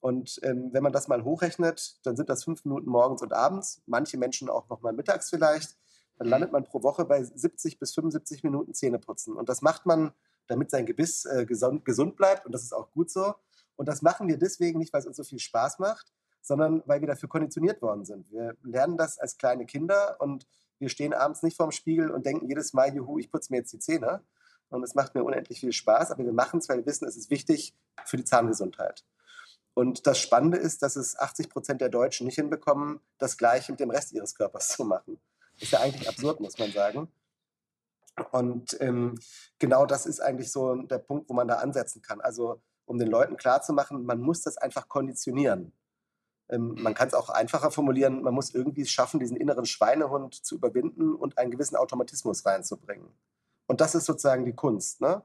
Und 0.01 0.39
ähm, 0.43 0.69
wenn 0.73 0.83
man 0.83 0.91
das 0.91 1.07
mal 1.07 1.23
hochrechnet, 1.23 1.99
dann 2.03 2.17
sind 2.17 2.29
das 2.29 2.43
fünf 2.43 2.65
Minuten 2.65 2.89
morgens 2.89 3.21
und 3.21 3.33
abends, 3.33 3.81
manche 3.85 4.17
Menschen 4.17 4.49
auch 4.49 4.67
noch 4.67 4.81
mal 4.81 4.93
mittags 4.93 5.29
vielleicht. 5.29 5.77
Dann 6.17 6.27
mhm. 6.27 6.31
landet 6.31 6.51
man 6.51 6.63
pro 6.63 6.83
Woche 6.83 7.05
bei 7.05 7.23
70 7.23 7.79
bis 7.79 7.93
75 7.93 8.43
Minuten 8.43 8.73
Zähneputzen. 8.73 9.35
Und 9.35 9.47
das 9.47 9.61
macht 9.61 9.85
man, 9.85 10.11
damit 10.47 10.71
sein 10.71 10.87
Gebiss 10.87 11.25
äh, 11.25 11.45
gesund, 11.45 11.85
gesund 11.85 12.15
bleibt. 12.15 12.47
Und 12.47 12.51
das 12.51 12.63
ist 12.63 12.73
auch 12.73 12.91
gut 12.91 13.11
so. 13.11 13.35
Und 13.75 13.87
das 13.87 14.01
machen 14.01 14.27
wir 14.27 14.37
deswegen 14.37 14.79
nicht, 14.79 14.91
weil 14.91 15.01
es 15.01 15.07
uns 15.07 15.17
so 15.17 15.23
viel 15.23 15.39
Spaß 15.39 15.77
macht, 15.77 16.11
sondern 16.41 16.81
weil 16.87 17.01
wir 17.01 17.07
dafür 17.07 17.29
konditioniert 17.29 17.81
worden 17.81 18.03
sind. 18.03 18.31
Wir 18.31 18.57
lernen 18.63 18.97
das 18.97 19.19
als 19.19 19.37
kleine 19.37 19.65
Kinder 19.65 20.17
und 20.19 20.47
wir 20.79 20.89
stehen 20.89 21.13
abends 21.13 21.43
nicht 21.43 21.57
vorm 21.57 21.71
Spiegel 21.71 22.09
und 22.09 22.25
denken 22.25 22.47
jedes 22.47 22.73
Mal, 22.73 22.93
juhu, 22.93 23.19
ich 23.19 23.31
putze 23.31 23.53
mir 23.53 23.59
jetzt 23.59 23.71
die 23.71 23.79
Zähne. 23.79 24.21
Und 24.69 24.83
es 24.83 24.95
macht 24.95 25.13
mir 25.13 25.23
unendlich 25.23 25.59
viel 25.59 25.73
Spaß, 25.73 26.11
aber 26.11 26.23
wir 26.23 26.33
machen 26.33 26.59
es, 26.59 26.69
weil 26.69 26.77
wir 26.77 26.85
wissen, 26.85 27.07
es 27.07 27.17
ist 27.17 27.29
wichtig 27.29 27.75
für 28.05 28.17
die 28.17 28.23
Zahngesundheit. 28.23 29.05
Und 29.73 30.05
das 30.05 30.19
Spannende 30.19 30.57
ist, 30.57 30.81
dass 30.81 30.95
es 30.95 31.17
80 31.17 31.49
Prozent 31.49 31.81
der 31.81 31.89
Deutschen 31.89 32.25
nicht 32.25 32.35
hinbekommen, 32.35 32.99
das 33.17 33.37
Gleiche 33.37 33.71
mit 33.71 33.79
dem 33.79 33.89
Rest 33.89 34.11
ihres 34.11 34.35
Körpers 34.35 34.69
zu 34.69 34.83
machen. 34.83 35.19
Ist 35.59 35.71
ja 35.71 35.79
eigentlich 35.79 36.09
absurd, 36.09 36.39
muss 36.39 36.57
man 36.57 36.71
sagen. 36.71 37.11
Und 38.31 38.77
ähm, 38.81 39.17
genau 39.59 39.85
das 39.85 40.05
ist 40.05 40.19
eigentlich 40.19 40.51
so 40.51 40.75
der 40.75 40.97
Punkt, 40.97 41.29
wo 41.29 41.33
man 41.33 41.47
da 41.47 41.55
ansetzen 41.55 42.01
kann. 42.01 42.19
Also, 42.19 42.61
um 42.85 42.97
den 42.97 43.07
Leuten 43.07 43.37
klarzumachen, 43.37 44.05
man 44.05 44.19
muss 44.19 44.41
das 44.41 44.57
einfach 44.57 44.89
konditionieren. 44.89 45.71
Ähm, 46.49 46.75
man 46.79 46.93
kann 46.93 47.07
es 47.07 47.13
auch 47.13 47.29
einfacher 47.29 47.71
formulieren, 47.71 48.21
man 48.21 48.33
muss 48.33 48.53
irgendwie 48.53 48.85
schaffen, 48.85 49.19
diesen 49.19 49.37
inneren 49.37 49.65
Schweinehund 49.65 50.35
zu 50.35 50.55
überwinden 50.55 51.15
und 51.15 51.37
einen 51.37 51.51
gewissen 51.51 51.77
Automatismus 51.77 52.45
reinzubringen. 52.45 53.07
Und 53.67 53.79
das 53.79 53.95
ist 53.95 54.05
sozusagen 54.05 54.43
die 54.43 54.55
Kunst. 54.55 54.99
Ne? 54.99 55.23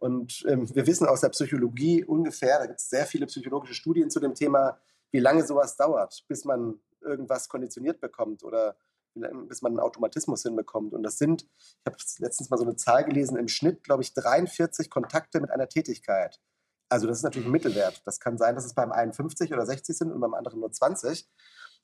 Und 0.00 0.44
ähm, 0.48 0.74
wir 0.74 0.86
wissen 0.86 1.06
aus 1.06 1.20
der 1.20 1.30
Psychologie 1.30 2.04
ungefähr, 2.04 2.58
da 2.58 2.66
gibt 2.66 2.80
es 2.80 2.88
sehr 2.88 3.06
viele 3.06 3.26
psychologische 3.26 3.74
Studien 3.74 4.10
zu 4.10 4.20
dem 4.20 4.34
Thema, 4.34 4.78
wie 5.10 5.20
lange 5.20 5.46
sowas 5.46 5.76
dauert, 5.76 6.24
bis 6.28 6.44
man 6.44 6.80
irgendwas 7.00 7.48
konditioniert 7.48 8.00
bekommt 8.00 8.42
oder 8.42 8.76
bis 9.48 9.62
man 9.62 9.72
einen 9.72 9.80
Automatismus 9.80 10.42
hinbekommt. 10.42 10.92
Und 10.92 11.02
das 11.02 11.18
sind, 11.18 11.46
ich 11.58 11.86
habe 11.86 11.96
letztens 12.18 12.50
mal 12.50 12.58
so 12.58 12.64
eine 12.64 12.76
Zahl 12.76 13.04
gelesen, 13.04 13.36
im 13.36 13.48
Schnitt, 13.48 13.82
glaube 13.82 14.02
ich, 14.02 14.12
43 14.12 14.90
Kontakte 14.90 15.40
mit 15.40 15.50
einer 15.50 15.68
Tätigkeit. 15.68 16.38
Also 16.88 17.06
das 17.06 17.18
ist 17.18 17.24
natürlich 17.24 17.48
ein 17.48 17.52
Mittelwert. 17.52 18.02
Das 18.04 18.20
kann 18.20 18.38
sein, 18.38 18.54
dass 18.54 18.64
es 18.64 18.74
beim 18.74 18.92
einen 18.92 19.12
50 19.12 19.52
oder 19.52 19.66
60 19.66 19.96
sind 19.96 20.12
und 20.12 20.20
beim 20.20 20.34
anderen 20.34 20.60
nur 20.60 20.70
20. 20.70 21.28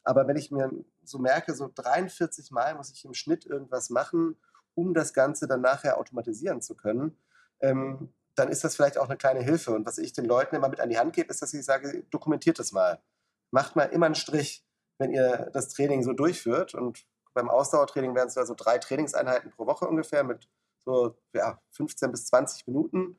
Aber 0.05 0.27
wenn 0.27 0.37
ich 0.37 0.51
mir 0.51 0.71
so 1.05 1.19
merke, 1.19 1.55
so 1.55 1.71
43 1.75 2.51
Mal 2.51 2.75
muss 2.75 2.91
ich 2.91 3.05
im 3.05 3.15
Schnitt 3.15 3.47
irgendwas 3.47 3.91
machen, 3.91 4.37
um 4.75 4.95
das 4.95 5.13
Ganze 5.13 5.47
dann 5.47 5.61
nachher 5.61 5.99
automatisieren 5.99 6.61
zu 6.61 6.75
können, 6.75 7.17
ähm, 7.63 8.13
dann 8.35 8.49
ist 8.49 8.65
das 8.65 8.77
vielleicht 8.77 8.99
auch 8.99 9.09
eine 9.09 9.17
kleine 9.17 9.41
Hilfe. 9.41 9.73
Und 9.73 9.87
was 9.87 9.99
ich 9.99 10.13
den 10.13 10.25
Leuten 10.25 10.57
immer 10.57 10.69
mit 10.69 10.81
an 10.81 10.91
die 10.91 10.99
Hand 10.99 11.15
gebe, 11.15 11.31
ist, 11.31 11.43
dass 11.43 11.55
ich 11.55 11.65
sage, 11.65 12.05
dokumentiert 12.11 12.59
es 12.59 12.73
mal. 12.73 13.03
Macht 13.51 13.77
mal 13.77 13.85
immer 13.85 14.07
einen 14.07 14.15
Strich, 14.15 14.65
wenn 14.99 15.13
ihr 15.13 15.51
das 15.53 15.69
Training 15.69 16.03
so 16.03 16.13
durchführt. 16.13 16.75
Und 16.75 17.05
beim 17.35 17.51
Ausdauertraining 17.51 18.15
wären 18.15 18.29
es 18.29 18.39
also 18.39 18.55
drei 18.55 18.79
Trainingseinheiten 18.79 19.51
pro 19.51 19.67
Woche 19.67 19.87
ungefähr 19.87 20.25
mit 20.25 20.49
so 20.79 21.17
ja, 21.35 21.61
15 21.71 22.11
bis 22.11 22.27
20 22.27 22.67
Minuten 22.67 23.19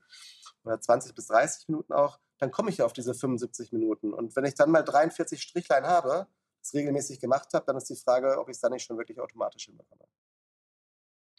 oder 0.63 0.79
20 0.79 1.15
bis 1.15 1.27
30 1.27 1.69
Minuten 1.69 1.93
auch. 1.93 2.19
Dann 2.39 2.51
komme 2.51 2.69
ich 2.69 2.77
ja 2.77 2.85
auf 2.85 2.93
diese 2.93 3.13
75 3.13 3.71
Minuten. 3.71 4.13
Und 4.13 4.35
wenn 4.35 4.45
ich 4.45 4.55
dann 4.55 4.71
mal 4.71 4.83
43 4.83 5.41
Strichlein 5.41 5.85
habe, 5.85 6.27
das 6.59 6.73
regelmäßig 6.73 7.19
gemacht 7.19 7.53
habe, 7.53 7.65
dann 7.65 7.77
ist 7.77 7.89
die 7.89 7.95
Frage, 7.95 8.39
ob 8.39 8.49
ich 8.49 8.55
es 8.55 8.61
dann 8.61 8.71
nicht 8.71 8.85
schon 8.85 8.97
wirklich 8.97 9.19
automatisch 9.19 9.65
hinbekomme. 9.65 10.05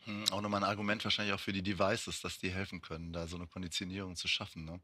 Hm, 0.04 0.24
auch 0.30 0.40
nochmal 0.40 0.62
ein 0.62 0.68
Argument 0.68 1.02
wahrscheinlich 1.04 1.34
auch 1.34 1.40
für 1.40 1.52
die 1.52 1.62
Devices, 1.62 2.20
dass 2.20 2.38
die 2.38 2.50
helfen 2.50 2.80
können, 2.80 3.12
da 3.12 3.26
so 3.26 3.36
eine 3.36 3.46
Konditionierung 3.46 4.16
zu 4.16 4.28
schaffen. 4.28 4.64
Ne? 4.64 4.80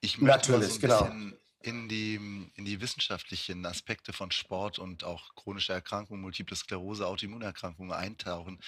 Ich 0.00 0.18
möchte 0.18 0.52
mal 0.52 0.62
so 0.62 0.74
ein 0.74 0.80
genau. 0.80 1.02
bisschen 1.02 1.38
in 1.60 1.88
die, 1.88 2.14
in 2.14 2.64
die 2.64 2.80
wissenschaftlichen 2.80 3.66
Aspekte 3.66 4.12
von 4.12 4.30
Sport 4.30 4.78
und 4.78 5.02
auch 5.02 5.34
chronische 5.34 5.72
Erkrankungen, 5.72 6.22
Multiple 6.22 6.56
Sklerose, 6.56 7.06
Autoimmunerkrankungen 7.06 7.92
eintauchen. 7.92 8.60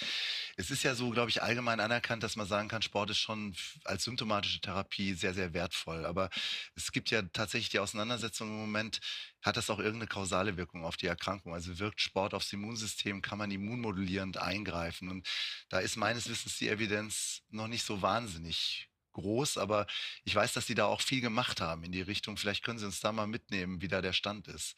Es 0.57 0.71
ist 0.71 0.83
ja 0.83 0.95
so, 0.97 1.11
glaube 1.11 1.31
ich, 1.31 1.43
allgemein 1.43 1.79
anerkannt, 1.79 2.25
dass 2.25 2.35
man 2.35 2.49
sagen 2.49 2.69
kann, 2.69 2.83
Sport 2.83 3.11
ist 3.11 3.19
schon 3.19 3.55
als 3.85 4.05
symptomatische 4.05 4.61
Therapie 4.61 5.15
sehr, 5.15 5.35
sehr 5.35 5.55
wertvoll. 5.55 6.05
Aber 6.05 6.31
es 6.75 6.91
gibt 6.91 7.11
ja 7.11 7.23
tatsächlich 7.23 7.71
die 7.71 7.79
Auseinandersetzung 7.79 8.49
im 8.49 8.59
Moment, 8.59 9.01
hat 9.43 9.57
das 9.57 9.71
auch 9.71 9.79
irgendeine 9.79 10.09
kausale 10.09 10.57
Wirkung 10.57 10.85
auf 10.85 10.97
die 10.97 11.07
Erkrankung? 11.07 11.55
Also 11.55 11.79
wirkt 11.79 12.01
Sport 12.01 12.35
aufs 12.35 12.53
Immunsystem, 12.53 13.23
kann 13.23 13.39
man 13.39 13.51
immunmodulierend 13.53 14.37
eingreifen? 14.37 15.09
Und 15.09 15.29
da 15.69 15.79
ist 15.79 15.97
meines 15.97 16.29
Wissens 16.29 16.59
die 16.59 16.69
Evidenz 16.69 17.43
noch 17.51 17.69
nicht 17.69 17.85
so 17.85 18.03
wahnsinnig 18.03 18.90
groß, 19.21 19.59
aber 19.59 19.87
ich 20.25 20.35
weiß, 20.35 20.53
dass 20.53 20.67
Sie 20.67 20.75
da 20.75 20.87
auch 20.87 21.01
viel 21.01 21.21
gemacht 21.21 21.61
haben 21.61 21.85
in 21.85 21.93
die 21.93 22.03
Richtung. 22.03 22.37
Vielleicht 22.37 22.65
können 22.65 22.79
Sie 22.79 22.87
uns 22.87 23.01
da 23.01 23.13
mal 23.13 23.27
mitnehmen, 23.27 23.81
wie 23.83 23.89
da 23.89 24.01
der 24.01 24.13
Stand 24.13 24.49
ist. 24.49 24.77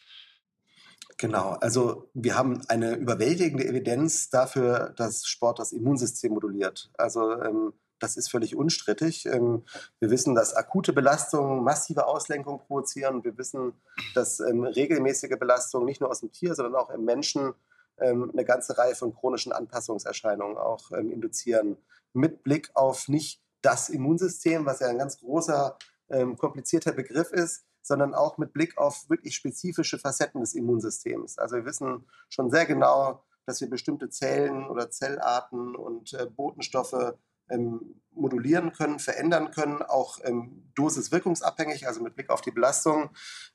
Genau, 1.19 1.53
also 1.61 2.09
wir 2.15 2.37
haben 2.37 2.63
eine 2.69 2.95
überwältigende 2.95 3.67
Evidenz 3.67 4.31
dafür, 4.31 4.95
dass 4.97 5.27
Sport 5.27 5.59
das 5.59 5.73
Immunsystem 5.73 6.33
moduliert. 6.33 6.91
Also 6.97 7.33
ähm, 7.43 7.73
das 7.99 8.17
ist 8.17 8.31
völlig 8.31 8.57
unstrittig. 8.57 9.27
Ähm, 9.27 9.65
wir 10.01 10.11
wissen, 10.11 10.35
dass 10.35 10.55
akute 10.55 10.93
Belastungen 10.93 11.63
massive 11.63 12.07
Auslenkung 12.07 12.59
provozieren. 12.59 13.23
Wir 13.25 13.39
wissen, 13.39 13.75
dass 14.15 14.41
ähm, 14.41 14.65
regelmäßige 14.65 15.39
Belastungen 15.39 15.87
nicht 15.87 16.01
nur 16.01 16.11
aus 16.11 16.21
dem 16.21 16.33
Tier, 16.33 16.55
sondern 16.55 16.75
auch 16.75 16.91
im 16.91 17.05
Menschen 17.05 17.55
ähm, 17.99 18.31
eine 18.33 18.45
ganze 18.45 18.77
Reihe 18.77 18.95
von 18.95 19.15
chronischen 19.15 19.53
Anpassungserscheinungen 19.53 20.57
auch 20.57 20.91
ähm, 20.93 21.13
induzieren. 21.13 21.77
Mit 22.13 22.43
Blick 22.43 22.71
auf 22.75 23.09
nicht 23.09 23.42
das 23.63 23.89
Immunsystem, 23.89 24.67
was 24.67 24.81
ja 24.81 24.89
ein 24.89 24.99
ganz 24.99 25.19
großer, 25.19 25.79
ähm, 26.11 26.37
komplizierter 26.37 26.93
Begriff 26.93 27.33
ist, 27.33 27.65
sondern 27.81 28.15
auch 28.15 28.39
mit 28.39 28.53
Blick 28.53 28.79
auf 28.79 29.09
wirklich 29.09 29.35
spezifische 29.35 29.99
Facetten 29.99 30.41
des 30.41 30.55
Immunsystems. 30.55 31.39
Also 31.39 31.57
wir 31.57 31.65
wissen 31.65 32.07
schon 32.29 32.51
sehr 32.51 32.67
genau, 32.67 33.25
dass 33.47 33.61
wir 33.61 33.69
bestimmte 33.69 34.09
Zellen 34.09 34.69
oder 34.69 34.91
Zellarten 34.91 35.75
und 35.75 36.13
äh, 36.13 36.27
Botenstoffe 36.27 37.15
ähm, 37.51 38.01
modulieren 38.13 38.73
können, 38.73 38.99
verändern 38.99 39.51
können, 39.51 39.83
auch 39.83 40.19
ähm, 40.23 40.71
dosiswirkungsabhängig, 40.75 41.87
also 41.87 42.03
mit 42.03 42.15
Blick 42.15 42.31
auf 42.31 42.41
die 42.41 42.51
Belastung. 42.51 43.11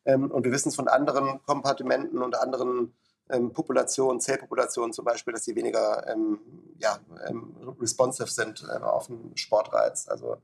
Ähm, 0.06 0.30
und 0.30 0.44
wir 0.44 0.52
wissen 0.52 0.70
es 0.70 0.76
von 0.76 0.88
anderen 0.88 1.42
Kompartimenten 1.44 2.22
und 2.22 2.36
anderen 2.38 2.96
ähm, 3.30 3.52
Populationen, 3.52 4.20
Zellpopulationen 4.20 4.94
zum 4.94 5.06
Beispiel, 5.06 5.34
dass 5.34 5.46
sie 5.46 5.56
weniger 5.56 6.08
ähm, 6.08 6.40
ja, 6.78 7.00
ähm, 7.28 7.56
responsive 7.80 8.30
sind 8.30 8.66
äh, 8.70 8.78
auf 8.78 9.10
einen 9.10 9.36
Sportreiz, 9.36 10.08
also 10.08 10.38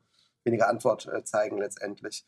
weniger 0.43 0.67
Antwort 0.67 1.07
äh, 1.07 1.23
zeigen 1.23 1.57
letztendlich. 1.57 2.25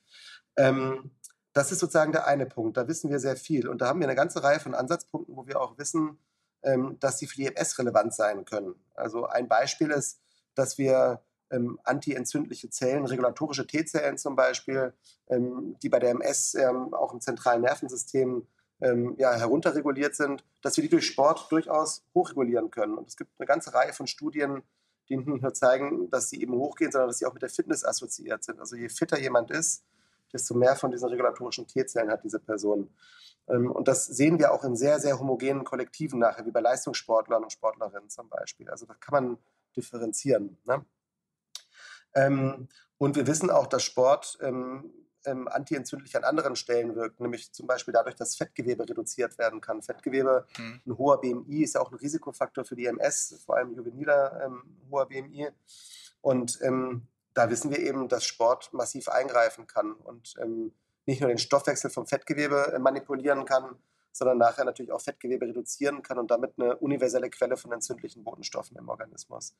Ähm, 0.55 1.11
das 1.53 1.71
ist 1.71 1.79
sozusagen 1.79 2.11
der 2.11 2.27
eine 2.27 2.45
Punkt. 2.45 2.77
Da 2.77 2.87
wissen 2.87 3.09
wir 3.09 3.19
sehr 3.19 3.37
viel. 3.37 3.67
Und 3.67 3.81
da 3.81 3.87
haben 3.87 3.99
wir 3.99 4.07
eine 4.07 4.15
ganze 4.15 4.43
Reihe 4.43 4.59
von 4.59 4.75
Ansatzpunkten, 4.75 5.35
wo 5.35 5.47
wir 5.47 5.61
auch 5.61 5.77
wissen, 5.77 6.19
ähm, 6.63 6.97
dass 6.99 7.19
sie 7.19 7.27
für 7.27 7.37
die 7.37 7.47
MS 7.47 7.79
relevant 7.79 8.13
sein 8.13 8.43
können. 8.45 8.75
Also 8.93 9.25
ein 9.25 9.47
Beispiel 9.47 9.91
ist, 9.91 10.19
dass 10.53 10.77
wir 10.77 11.21
ähm, 11.51 11.79
antientzündliche 11.83 12.69
Zellen, 12.69 13.05
regulatorische 13.05 13.67
T-Zellen 13.67 14.17
zum 14.17 14.35
Beispiel, 14.35 14.93
ähm, 15.27 15.77
die 15.81 15.89
bei 15.89 15.99
der 15.99 16.11
MS 16.11 16.55
ähm, 16.55 16.93
auch 16.93 17.13
im 17.13 17.21
zentralen 17.21 17.61
Nervensystem 17.61 18.47
ähm, 18.81 19.15
ja, 19.17 19.33
herunterreguliert 19.33 20.15
sind, 20.15 20.43
dass 20.61 20.77
wir 20.77 20.83
die 20.83 20.89
durch 20.89 21.07
Sport 21.07 21.51
durchaus 21.51 22.03
hochregulieren 22.13 22.71
können. 22.71 22.95
Und 22.95 23.07
es 23.07 23.15
gibt 23.15 23.31
eine 23.39 23.47
ganze 23.47 23.73
Reihe 23.73 23.93
von 23.93 24.07
Studien, 24.07 24.63
die 25.09 25.17
nicht 25.17 25.27
nur 25.41 25.53
zeigen, 25.53 26.09
dass 26.09 26.29
sie 26.29 26.41
eben 26.41 26.53
hochgehen, 26.53 26.91
sondern 26.91 27.09
dass 27.09 27.19
sie 27.19 27.25
auch 27.25 27.33
mit 27.33 27.41
der 27.41 27.49
Fitness 27.49 27.85
assoziiert 27.85 28.43
sind. 28.43 28.59
Also 28.59 28.75
je 28.75 28.89
fitter 28.89 29.19
jemand 29.19 29.51
ist, 29.51 29.83
desto 30.33 30.53
mehr 30.53 30.75
von 30.75 30.91
diesen 30.91 31.07
regulatorischen 31.09 31.67
T-Zellen 31.67 32.11
hat 32.11 32.23
diese 32.23 32.39
Person. 32.39 32.89
Ähm, 33.47 33.71
und 33.71 33.87
das 33.87 34.05
sehen 34.05 34.39
wir 34.39 34.51
auch 34.51 34.63
in 34.63 34.75
sehr, 34.75 34.99
sehr 34.99 35.19
homogenen 35.19 35.63
Kollektiven 35.63 36.19
nachher, 36.19 36.45
wie 36.45 36.51
bei 36.51 36.61
Leistungssportlern 36.61 37.43
und 37.43 37.51
Sportlerinnen 37.51 38.09
zum 38.09 38.29
Beispiel. 38.29 38.69
Also 38.69 38.85
da 38.85 38.95
kann 38.95 39.25
man 39.25 39.37
differenzieren. 39.75 40.57
Ne? 40.65 40.85
Ähm, 42.13 42.67
und 42.97 43.15
wir 43.15 43.27
wissen 43.27 43.49
auch, 43.49 43.67
dass 43.67 43.83
Sport 43.83 44.37
ähm, 44.41 44.91
ähm, 45.25 45.47
antientzündlich 45.47 46.15
an 46.15 46.23
anderen 46.23 46.55
Stellen 46.55 46.95
wirkt, 46.95 47.19
nämlich 47.19 47.51
zum 47.51 47.67
Beispiel 47.67 47.93
dadurch, 47.93 48.15
dass 48.15 48.35
Fettgewebe 48.35 48.87
reduziert 48.87 49.37
werden 49.37 49.61
kann. 49.61 49.81
Fettgewebe, 49.81 50.45
mhm. 50.57 50.81
ein 50.85 50.97
hoher 50.97 51.21
BMI 51.21 51.63
ist 51.63 51.75
ja 51.75 51.81
auch 51.81 51.91
ein 51.91 51.97
Risikofaktor 51.97 52.65
für 52.65 52.75
die 52.75 52.85
MS, 52.85 53.41
vor 53.45 53.57
allem 53.57 53.73
juveniler 53.73 54.41
ähm, 54.45 54.63
hoher 54.89 55.07
BMI. 55.07 55.49
Und 56.21 56.59
ähm, 56.61 57.07
da 57.33 57.49
wissen 57.49 57.69
wir 57.69 57.79
eben, 57.79 58.07
dass 58.07 58.25
Sport 58.25 58.73
massiv 58.73 59.09
eingreifen 59.09 59.67
kann 59.67 59.93
und 59.93 60.33
ähm, 60.41 60.73
nicht 61.05 61.21
nur 61.21 61.29
den 61.29 61.37
Stoffwechsel 61.37 61.89
vom 61.89 62.07
Fettgewebe 62.07 62.73
äh, 62.73 62.79
manipulieren 62.79 63.45
kann, 63.45 63.75
sondern 64.15 64.37
nachher 64.37 64.65
natürlich 64.65 64.91
auch 64.91 65.01
Fettgewebe 65.01 65.45
reduzieren 65.45 66.01
kann 66.01 66.17
und 66.17 66.31
damit 66.31 66.53
eine 66.57 66.77
universelle 66.77 67.29
Quelle 67.29 67.57
von 67.57 67.71
entzündlichen 67.71 68.23
Botenstoffen 68.23 68.77
im 68.77 68.87
Organismus. 68.87 69.55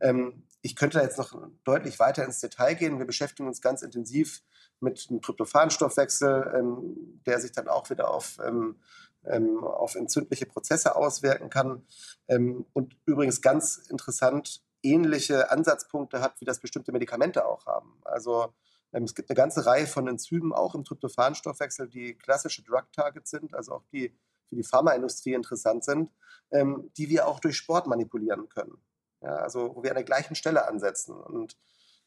Ähm, 0.00 0.44
ich 0.62 0.74
könnte 0.74 0.98
da 0.98 1.04
jetzt 1.04 1.18
noch 1.18 1.36
deutlich 1.64 1.98
weiter 1.98 2.24
ins 2.24 2.40
Detail 2.40 2.74
gehen. 2.74 2.98
Wir 2.98 3.06
beschäftigen 3.06 3.48
uns 3.48 3.60
ganz 3.60 3.82
intensiv 3.82 4.42
mit 4.80 5.06
einem 5.10 5.20
Tryptophanstoffwechsel, 5.20 6.54
ähm, 6.56 7.20
der 7.26 7.40
sich 7.40 7.52
dann 7.52 7.68
auch 7.68 7.90
wieder 7.90 8.10
auf, 8.10 8.38
ähm, 8.44 8.76
ähm, 9.24 9.62
auf 9.62 9.94
entzündliche 9.94 10.46
Prozesse 10.46 10.96
auswirken 10.96 11.50
kann. 11.50 11.84
Ähm, 12.28 12.64
und 12.72 12.96
übrigens 13.04 13.42
ganz 13.42 13.76
interessant 13.76 14.62
ähnliche 14.82 15.50
Ansatzpunkte 15.50 16.22
hat, 16.22 16.40
wie 16.40 16.46
das 16.46 16.60
bestimmte 16.60 16.92
Medikamente 16.92 17.44
auch 17.44 17.66
haben. 17.66 18.00
Also 18.04 18.54
es 18.92 19.14
gibt 19.14 19.30
eine 19.30 19.36
ganze 19.36 19.66
Reihe 19.66 19.86
von 19.86 20.08
Enzymen, 20.08 20.52
auch 20.52 20.74
im 20.74 20.84
Tryptophanstoffwechsel, 20.84 21.88
die 21.88 22.16
klassische 22.16 22.62
Drug-Targets 22.62 23.30
sind, 23.30 23.54
also 23.54 23.72
auch 23.72 23.84
die 23.92 24.16
für 24.48 24.56
die 24.56 24.64
Pharmaindustrie 24.64 25.34
interessant 25.34 25.84
sind, 25.84 26.10
ähm, 26.50 26.90
die 26.96 27.08
wir 27.08 27.28
auch 27.28 27.40
durch 27.40 27.56
Sport 27.56 27.86
manipulieren 27.86 28.48
können. 28.48 28.82
Ja, 29.22 29.36
also 29.36 29.76
wo 29.76 29.82
wir 29.82 29.90
an 29.90 29.96
der 29.96 30.04
gleichen 30.04 30.34
Stelle 30.34 30.66
ansetzen. 30.66 31.14
Und 31.14 31.56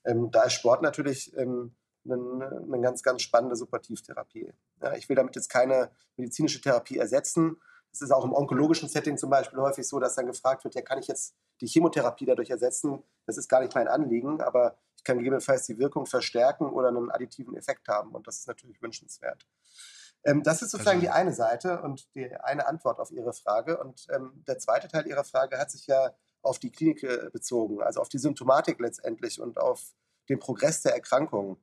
ähm, 0.04 0.30
da 0.32 0.44
ist 0.44 0.54
Sport 0.54 0.82
natürlich 0.82 1.36
ähm, 1.38 1.76
eine, 2.06 2.64
eine, 2.68 2.82
ganz, 2.82 3.02
ganz 3.02 3.22
spannende 3.22 3.56
Supportivtherapie. 3.56 4.52
Ja, 4.82 4.94
ich 4.96 5.08
will 5.08 5.16
damit 5.16 5.36
jetzt 5.36 5.50
keine 5.50 5.92
medizinische 6.18 6.60
Therapie 6.60 6.98
ersetzen. 6.98 7.62
Es 7.94 8.02
ist 8.02 8.12
auch 8.12 8.26
im 8.26 8.34
onkologischen 8.34 8.90
Setting 8.90 9.18
zum 9.18 9.30
Beispiel 9.30 9.60
häufig 9.60 9.88
so, 9.88 10.00
dass 10.00 10.16
dann 10.16 10.26
gefragt 10.26 10.64
wird, 10.64 10.76
ja, 10.76 10.82
kann 10.82 11.00
ich 11.00 11.08
jetzt 11.08 11.36
die 11.62 11.68
Chemotherapie 11.68 12.26
dadurch 12.26 12.50
ersetzen? 12.50 13.04
Das 13.26 13.38
ist 13.38 13.48
gar 13.48 13.62
nicht 13.62 13.76
mein 13.76 13.88
Anliegen, 13.88 14.42
aber 14.42 14.78
ich 15.04 15.06
kann 15.06 15.18
gegebenenfalls 15.18 15.66
die 15.66 15.78
Wirkung 15.78 16.06
verstärken 16.06 16.66
oder 16.66 16.88
einen 16.88 17.12
additiven 17.12 17.58
Effekt 17.58 17.90
haben 17.90 18.12
und 18.16 18.26
das 18.26 18.38
ist 18.38 18.48
natürlich 18.48 18.82
wünschenswert. 18.82 19.46
Ähm, 20.24 20.44
das 20.44 20.62
ist 20.62 20.72
sozusagen 20.72 21.00
also, 21.00 21.08
die 21.08 21.10
eine 21.10 21.34
Seite 21.34 21.82
und 21.82 22.08
die 22.16 22.34
eine 22.34 22.68
Antwort 22.68 23.02
auf 23.02 23.12
Ihre 23.12 23.34
Frage. 23.34 23.78
Und 23.84 24.08
ähm, 24.16 24.46
der 24.48 24.60
zweite 24.60 24.88
Teil 24.88 25.06
Ihrer 25.06 25.26
Frage 25.26 25.60
hat 25.60 25.72
sich 25.72 25.88
ja 25.88 26.16
auf 26.42 26.58
die 26.58 26.72
Klinik 26.72 27.04
äh, 27.04 27.30
bezogen, 27.34 27.82
also 27.82 28.00
auf 28.00 28.08
die 28.08 28.18
Symptomatik 28.18 28.80
letztendlich 28.80 29.42
und 29.42 29.58
auf 29.58 29.82
den 30.30 30.40
Progress 30.40 30.82
der 30.84 30.94
Erkrankung. 30.94 31.62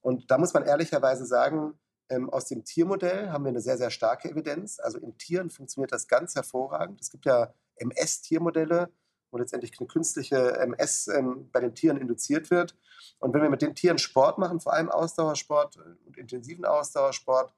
Und 0.00 0.28
da 0.32 0.36
muss 0.36 0.52
man 0.52 0.64
ehrlicherweise 0.64 1.24
sagen, 1.24 1.78
ähm, 2.08 2.30
aus 2.30 2.46
dem 2.46 2.64
Tiermodell 2.64 3.30
haben 3.30 3.44
wir 3.44 3.50
eine 3.50 3.60
sehr, 3.60 3.78
sehr 3.78 3.90
starke 3.90 4.28
Evidenz. 4.28 4.80
Also 4.80 4.98
in 4.98 5.16
Tieren 5.18 5.50
funktioniert 5.50 5.92
das 5.92 6.08
ganz 6.08 6.34
hervorragend. 6.34 7.00
Es 7.00 7.10
gibt 7.10 7.26
ja 7.26 7.54
MS-Tiermodelle, 7.76 8.90
wo 9.32 9.38
letztendlich 9.38 9.72
eine 9.80 9.88
künstliche 9.88 10.56
MS 10.58 11.08
ähm, 11.08 11.48
bei 11.50 11.60
den 11.60 11.74
Tieren 11.74 11.96
induziert 11.96 12.50
wird. 12.50 12.76
Und 13.18 13.34
wenn 13.34 13.42
wir 13.42 13.50
mit 13.50 13.62
den 13.62 13.74
Tieren 13.74 13.98
Sport 13.98 14.38
machen, 14.38 14.60
vor 14.60 14.74
allem 14.74 14.90
Ausdauersport 14.90 15.78
und 16.06 16.16
intensiven 16.16 16.64
Ausdauersport, 16.64 17.52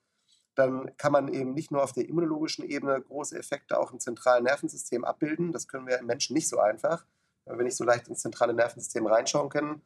dann 0.55 0.97
kann 0.97 1.13
man 1.13 1.29
eben 1.29 1.53
nicht 1.53 1.73
nur 1.73 1.83
auf 1.83 1.93
der 1.93 2.09
immunologischen 2.09 2.65
Ebene 2.65 3.01
große 3.03 3.37
Effekte 3.37 3.79
auch 3.79 3.93
im 3.93 3.99
zentralen 3.99 4.45
Nervensystem 4.45 5.05
abbilden. 5.05 5.53
Das 5.53 5.67
können 5.67 5.87
wir 5.87 5.99
im 5.99 6.07
Menschen 6.07 6.35
nicht 6.35 6.49
so 6.49 6.61
einfach, 6.61 7.05
weil 7.45 7.59
wir 7.59 7.65
nicht 7.65 7.77
so 7.77 7.85
leicht 7.85 8.07
ins 8.07 8.21
zentrale 8.21 8.55
Nervensystem 8.55 9.07
reinschauen 9.07 9.49
können 9.49 9.83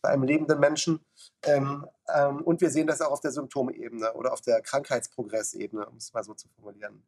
bei 0.00 0.10
einem 0.10 0.22
lebenden 0.22 0.60
Menschen. 0.60 1.00
Ähm, 1.42 1.86
ähm, 2.14 2.42
und 2.42 2.60
wir 2.60 2.70
sehen 2.70 2.86
das 2.86 3.00
auch 3.00 3.10
auf 3.10 3.20
der 3.20 3.32
Symptomebene 3.32 4.12
oder 4.12 4.32
auf 4.32 4.40
der 4.40 4.60
Krankheitsprogressebene, 4.62 5.86
um 5.86 5.96
es 5.96 6.12
mal 6.12 6.22
so 6.22 6.34
zu 6.34 6.48
formulieren. 6.48 7.02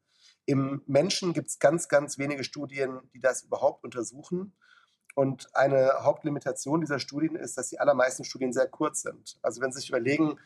Im 0.46 0.82
Menschen 0.86 1.32
gibt 1.32 1.48
es 1.48 1.58
ganz, 1.58 1.88
ganz 1.88 2.18
wenige 2.18 2.44
Studien, 2.44 3.00
die 3.14 3.20
das 3.20 3.42
überhaupt 3.42 3.84
untersuchen. 3.84 4.54
Und 5.14 5.54
eine 5.54 5.92
Hauptlimitation 6.00 6.80
dieser 6.80 6.98
Studien 6.98 7.36
ist, 7.36 7.56
dass 7.56 7.68
die 7.68 7.78
allermeisten 7.78 8.24
Studien 8.24 8.52
sehr 8.52 8.66
kurz 8.66 9.02
sind. 9.02 9.38
Also 9.42 9.60
wenn 9.60 9.72
Sie 9.72 9.78
sich 9.80 9.88
überlegen, 9.88 10.38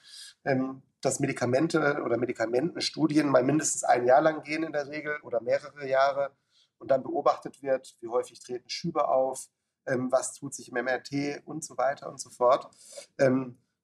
ähm, 0.45 0.83
dass 1.01 1.21
Medikamente 1.21 2.03
oder 2.05 2.19
Medikamentenstudien 2.19 3.29
mal 3.29 3.43
mindestens 3.43 3.85
ein 3.85 4.07
Jahr 4.07 4.21
lang 4.21 4.43
gehen 4.43 4.65
in 4.65 4.73
der 4.73 4.89
Regel 4.89 5.19
oder 5.23 5.41
mehrere 5.41 5.89
Jahre 5.89 6.33
und 6.79 6.91
dann 6.91 7.03
beobachtet 7.03 7.63
wird, 7.63 7.97
wie 8.01 8.09
häufig 8.09 8.41
treten 8.41 8.69
Schübe 8.69 9.09
auf, 9.09 9.49
ähm, 9.87 10.13
was 10.13 10.35
tut 10.35 10.55
sich 10.55 10.69
im 10.71 10.85
MRT 10.85 11.43
und 11.47 11.65
so 11.65 11.79
weiter 11.79 12.11
und 12.11 12.21
so 12.21 12.29
fort. 12.29 12.69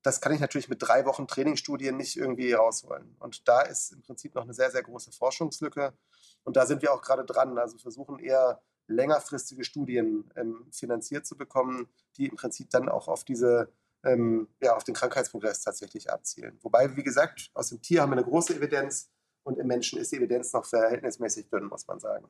Das 0.04 0.20
kann 0.20 0.32
ich 0.32 0.40
natürlich 0.40 0.68
mit 0.68 0.82
drei 0.82 1.06
Wochen 1.06 1.26
Trainingsstudien 1.26 1.96
nicht 1.96 2.16
irgendwie 2.16 2.52
rausholen. 2.52 3.16
Und 3.18 3.48
da 3.48 3.62
ist 3.62 3.92
im 3.92 4.02
Prinzip 4.02 4.34
noch 4.34 4.42
eine 4.42 4.52
sehr, 4.52 4.70
sehr 4.70 4.82
große 4.82 5.10
Forschungslücke. 5.12 5.94
Und 6.44 6.56
da 6.56 6.66
sind 6.66 6.82
wir 6.82 6.92
auch 6.92 7.00
gerade 7.00 7.24
dran. 7.24 7.56
Also 7.58 7.78
versuchen 7.78 8.18
eher 8.18 8.60
längerfristige 8.86 9.64
Studien 9.64 10.30
ähm, 10.36 10.66
finanziert 10.70 11.26
zu 11.26 11.38
bekommen, 11.38 11.88
die 12.18 12.26
im 12.26 12.36
Prinzip 12.36 12.68
dann 12.68 12.90
auch 12.90 13.08
auf 13.08 13.24
diese 13.24 13.72
ähm, 14.04 14.48
ja, 14.60 14.76
auf 14.76 14.84
den 14.84 14.94
Krankheitsprogress 14.94 15.62
tatsächlich 15.62 16.10
abzielen. 16.10 16.58
Wobei, 16.62 16.94
wie 16.96 17.02
gesagt, 17.02 17.50
aus 17.54 17.70
dem 17.70 17.80
Tier 17.80 18.02
haben 18.02 18.10
wir 18.10 18.18
eine 18.18 18.24
große 18.24 18.54
Evidenz 18.54 19.10
und 19.42 19.58
im 19.58 19.66
Menschen 19.66 19.98
ist 19.98 20.12
die 20.12 20.16
Evidenz 20.16 20.52
noch 20.52 20.66
verhältnismäßig 20.66 21.48
dünn, 21.48 21.64
muss 21.64 21.86
man 21.86 21.98
sagen. 21.98 22.28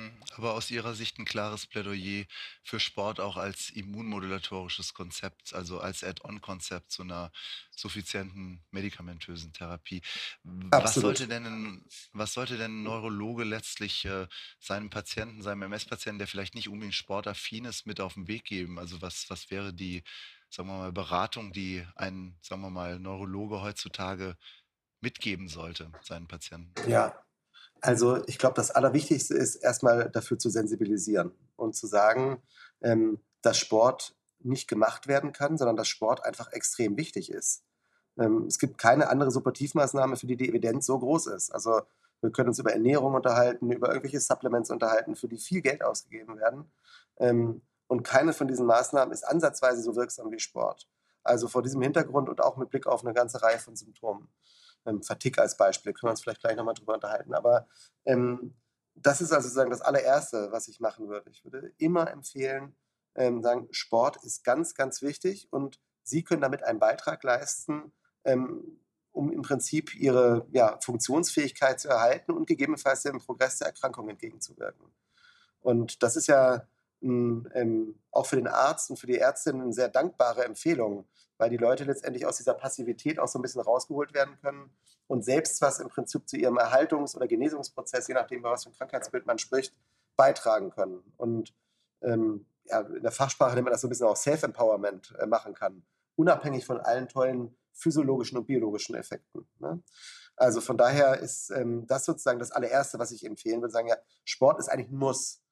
Hm, 0.00 0.12
aber 0.36 0.54
aus 0.54 0.70
Ihrer 0.70 0.94
Sicht 0.94 1.18
ein 1.18 1.24
klares 1.24 1.66
Plädoyer 1.66 2.24
für 2.62 2.80
Sport 2.80 3.20
auch 3.20 3.36
als 3.36 3.70
immunmodulatorisches 3.70 4.94
Konzept, 4.94 5.54
also 5.54 5.80
als 5.80 6.02
Add-on-Konzept 6.02 6.90
zu 6.90 7.02
einer 7.02 7.30
suffizienten 7.70 8.64
medikamentösen 8.70 9.52
Therapie. 9.52 10.00
Was 10.44 10.94
sollte 10.94 11.28
denn 11.28 11.46
ein, 11.46 11.84
was 12.12 12.32
sollte 12.32 12.56
denn 12.56 12.80
ein 12.80 12.82
Neurologe 12.82 13.44
letztlich 13.44 14.04
äh, 14.04 14.26
seinem 14.58 14.90
Patienten, 14.90 15.42
seinem 15.42 15.62
MS-Patienten, 15.62 16.18
der 16.18 16.28
vielleicht 16.28 16.54
nicht 16.54 16.68
unbedingt 16.68 16.94
sportaffin 16.94 17.64
ist, 17.66 17.86
mit 17.86 18.00
auf 18.00 18.14
den 18.14 18.28
Weg 18.28 18.44
geben? 18.44 18.78
Also 18.78 19.02
was, 19.02 19.28
was 19.28 19.50
wäre 19.50 19.74
die, 19.74 20.02
sagen 20.48 20.68
wir 20.68 20.78
mal, 20.78 20.92
Beratung, 20.92 21.52
die 21.52 21.86
ein, 21.94 22.38
sagen 22.40 22.62
wir 22.62 22.70
mal, 22.70 22.98
Neurologe 22.98 23.60
heutzutage 23.60 24.36
mitgeben 25.00 25.48
sollte, 25.48 25.92
seinen 26.02 26.28
Patienten? 26.28 26.72
Ja, 26.88 27.14
also 27.80 28.22
ich 28.26 28.38
glaube, 28.38 28.54
das 28.54 28.70
Allerwichtigste 28.70 29.34
ist 29.34 29.56
erstmal 29.56 30.10
dafür 30.10 30.38
zu 30.38 30.50
sensibilisieren 30.50 31.32
und 31.56 31.74
zu 31.74 31.86
sagen, 31.86 32.42
ähm, 32.82 33.20
dass 33.42 33.58
Sport 33.58 34.14
nicht 34.40 34.68
gemacht 34.68 35.06
werden 35.06 35.32
kann, 35.32 35.58
sondern 35.58 35.76
dass 35.76 35.88
Sport 35.88 36.24
einfach 36.24 36.52
extrem 36.52 36.96
wichtig 36.96 37.30
ist. 37.30 37.62
Ähm, 38.18 38.46
es 38.46 38.58
gibt 38.58 38.78
keine 38.78 39.08
andere 39.08 39.30
Supportivmaßnahme, 39.30 40.16
für 40.16 40.26
die 40.26 40.36
die 40.36 40.48
Evidenz 40.48 40.86
so 40.86 40.98
groß 40.98 41.28
ist. 41.28 41.50
Also 41.50 41.82
wir 42.20 42.30
können 42.30 42.48
uns 42.48 42.58
über 42.58 42.72
Ernährung 42.72 43.14
unterhalten, 43.14 43.70
über 43.70 43.88
irgendwelche 43.88 44.20
Supplements 44.20 44.70
unterhalten, 44.70 45.16
für 45.16 45.28
die 45.28 45.38
viel 45.38 45.62
Geld 45.62 45.82
ausgegeben 45.82 46.38
werden. 46.38 46.70
Ähm, 47.18 47.62
und 47.86 48.02
keine 48.02 48.32
von 48.32 48.46
diesen 48.46 48.66
Maßnahmen 48.66 49.12
ist 49.12 49.24
ansatzweise 49.24 49.82
so 49.82 49.96
wirksam 49.96 50.30
wie 50.30 50.38
Sport. 50.38 50.88
Also 51.22 51.48
vor 51.48 51.62
diesem 51.62 51.82
Hintergrund 51.82 52.28
und 52.28 52.40
auch 52.40 52.56
mit 52.56 52.70
Blick 52.70 52.86
auf 52.86 53.04
eine 53.04 53.14
ganze 53.14 53.42
Reihe 53.42 53.58
von 53.58 53.76
Symptomen 53.76 54.28
ähm, 54.86 55.02
Fatigue 55.02 55.42
als 55.42 55.56
Beispiel, 55.56 55.92
können 55.92 56.08
wir 56.08 56.12
uns 56.12 56.22
vielleicht 56.22 56.40
gleich 56.40 56.56
nochmal 56.56 56.74
drüber 56.74 56.94
unterhalten. 56.94 57.34
Aber 57.34 57.66
ähm, 58.04 58.54
das 58.94 59.20
ist 59.20 59.32
also 59.32 59.48
sozusagen 59.48 59.70
das 59.70 59.80
allererste, 59.80 60.50
was 60.52 60.68
ich 60.68 60.80
machen 60.80 61.08
würde. 61.08 61.30
Ich 61.30 61.44
würde 61.44 61.72
immer 61.78 62.10
empfehlen, 62.10 62.76
ähm, 63.14 63.42
sagen, 63.42 63.68
Sport 63.70 64.22
ist 64.24 64.44
ganz, 64.44 64.74
ganz 64.74 65.02
wichtig 65.02 65.48
und 65.50 65.80
Sie 66.02 66.24
können 66.24 66.40
damit 66.40 66.62
einen 66.62 66.80
Beitrag 66.80 67.22
leisten, 67.22 67.92
ähm, 68.24 68.80
um 69.12 69.30
im 69.30 69.42
Prinzip 69.42 69.94
Ihre 69.94 70.46
ja, 70.50 70.78
Funktionsfähigkeit 70.80 71.78
zu 71.78 71.88
erhalten 71.88 72.32
und 72.32 72.46
gegebenenfalls 72.46 73.02
dem 73.02 73.18
Progress 73.18 73.58
der 73.58 73.68
Erkrankung 73.68 74.08
entgegenzuwirken. 74.08 74.86
Und 75.60 76.02
das 76.02 76.16
ist 76.16 76.26
ja 76.26 76.66
ähm, 77.02 77.98
auch 78.10 78.26
für 78.26 78.36
den 78.36 78.48
Arzt 78.48 78.90
und 78.90 78.98
für 78.98 79.06
die 79.06 79.18
Ärztin 79.18 79.60
eine 79.60 79.72
sehr 79.72 79.88
dankbare 79.88 80.44
Empfehlung, 80.44 81.06
weil 81.38 81.50
die 81.50 81.56
Leute 81.56 81.84
letztendlich 81.84 82.26
aus 82.26 82.36
dieser 82.36 82.54
Passivität 82.54 83.18
auch 83.18 83.28
so 83.28 83.38
ein 83.38 83.42
bisschen 83.42 83.62
rausgeholt 83.62 84.12
werden 84.14 84.36
können 84.40 84.70
und 85.06 85.24
selbst 85.24 85.60
was 85.62 85.80
im 85.80 85.88
Prinzip 85.88 86.28
zu 86.28 86.36
ihrem 86.36 86.58
Erhaltungs- 86.58 87.16
oder 87.16 87.26
Genesungsprozess, 87.26 88.08
je 88.08 88.14
nachdem, 88.14 88.42
was 88.42 88.64
für 88.64 88.70
ein 88.70 88.76
Krankheitsbild 88.76 89.26
man 89.26 89.38
spricht, 89.38 89.74
beitragen 90.16 90.70
können. 90.70 91.02
Und 91.16 91.54
ähm, 92.02 92.46
ja, 92.64 92.80
in 92.80 93.02
der 93.02 93.10
Fachsprache 93.10 93.54
nennt 93.54 93.64
man 93.64 93.72
das 93.72 93.80
so 93.80 93.86
ein 93.86 93.90
bisschen 93.90 94.06
auch 94.06 94.16
Self-Empowerment 94.16 95.14
äh, 95.18 95.26
machen 95.26 95.54
kann, 95.54 95.82
unabhängig 96.16 96.64
von 96.64 96.78
allen 96.78 97.08
tollen 97.08 97.56
physiologischen 97.72 98.38
und 98.38 98.46
biologischen 98.46 98.94
Effekten. 98.94 99.48
Ne? 99.58 99.82
Also 100.36 100.60
von 100.60 100.76
daher 100.76 101.18
ist 101.18 101.50
ähm, 101.50 101.86
das 101.86 102.04
sozusagen 102.04 102.38
das 102.38 102.52
allererste, 102.52 102.98
was 102.98 103.10
ich 103.10 103.24
empfehlen 103.24 103.60
würde, 103.60 103.72
sagen 103.72 103.88
ja, 103.88 103.96
Sport 104.24 104.58
ist 104.58 104.68
eigentlich 104.68 104.90
ein 104.90 104.96
Muss. 104.96 105.42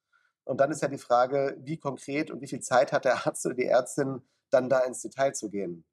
Und 0.48 0.60
dann 0.60 0.70
ist 0.70 0.80
ja 0.80 0.88
die 0.88 0.96
Frage, 0.96 1.58
wie 1.60 1.76
konkret 1.76 2.30
und 2.30 2.40
wie 2.40 2.48
viel 2.48 2.60
Zeit 2.60 2.90
hat 2.90 3.04
der 3.04 3.26
Arzt 3.26 3.44
oder 3.44 3.54
die 3.54 3.66
Ärztin, 3.66 4.22
dann 4.48 4.70
da 4.70 4.80
ins 4.80 5.02
Detail 5.02 5.32
zu 5.34 5.50
gehen. 5.50 5.84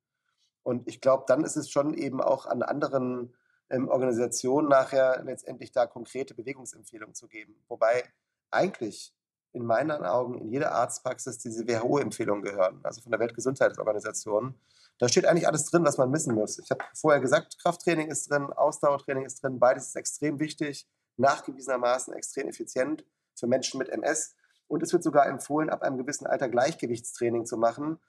Und 0.63 0.88
ich 0.88 1.02
glaube, 1.02 1.26
dann 1.28 1.44
ist 1.44 1.58
es 1.58 1.70
schon 1.70 1.94
eben 1.94 2.22
auch 2.22 2.46
an 2.46 2.63
anderen 2.63 3.36
ähm, 3.70 3.89
Organisationen 3.89 4.70
nachher 4.70 5.22
letztendlich 5.26 5.74
da 5.74 5.86
konkrete 5.86 6.34
Bewegungsempfehlungen 6.34 7.13
zu 7.13 7.28
geben. 7.28 7.62
Wobei 7.68 8.06
eigentlich 8.50 9.13
in 9.52 9.65
meinen 9.65 10.06
Augen 10.06 10.38
in 10.38 10.50
jeder 10.50 10.72
Arztpraxis 10.72 11.38
diese 11.38 11.68
WHO-Empfehlungen 11.68 12.41
gehören, 12.41 12.80
also 12.84 13.02
von 13.02 13.12
der 13.12 13.20
Weltgesundheitsorganisation. 13.20 14.56
Da 15.00 15.10
steht 15.10 15.26
eigentlich 15.26 15.48
alles 15.48 15.65
drin, 15.65 15.84
was 15.84 15.98
man 15.98 16.13
wissen 16.13 16.34
muss. 16.34 16.60
Ich 16.60 16.72
habe 16.72 16.84
vorher 16.94 17.20
gesagt, 17.20 17.58
Krafttraining 17.62 18.10
ist 18.10 18.32
drin, 18.32 18.54
Ausdauertraining 18.54 19.26
ist 19.26 19.44
drin, 19.44 19.60
beides 19.60 19.88
ist 19.88 19.96
extrem 19.98 20.39
wichtig, 20.39 20.88
nachgewiesenermaßen 21.18 22.13
extrem 22.13 22.48
effizient 22.48 23.04
für 23.36 23.48
Menschen 23.48 23.80
mit 23.80 23.89
MS. 23.89 24.36
Und 24.67 24.84
es 24.84 24.93
wird 24.93 25.04
sogar 25.04 25.28
empfohlen, 25.28 25.69
ab 25.69 25.84
einem 25.84 25.97
gewissen 25.97 26.28
Alter 26.28 26.49
Gleichgewichtstraining 26.49 27.45
zu 27.45 27.58
machen, 27.58 27.99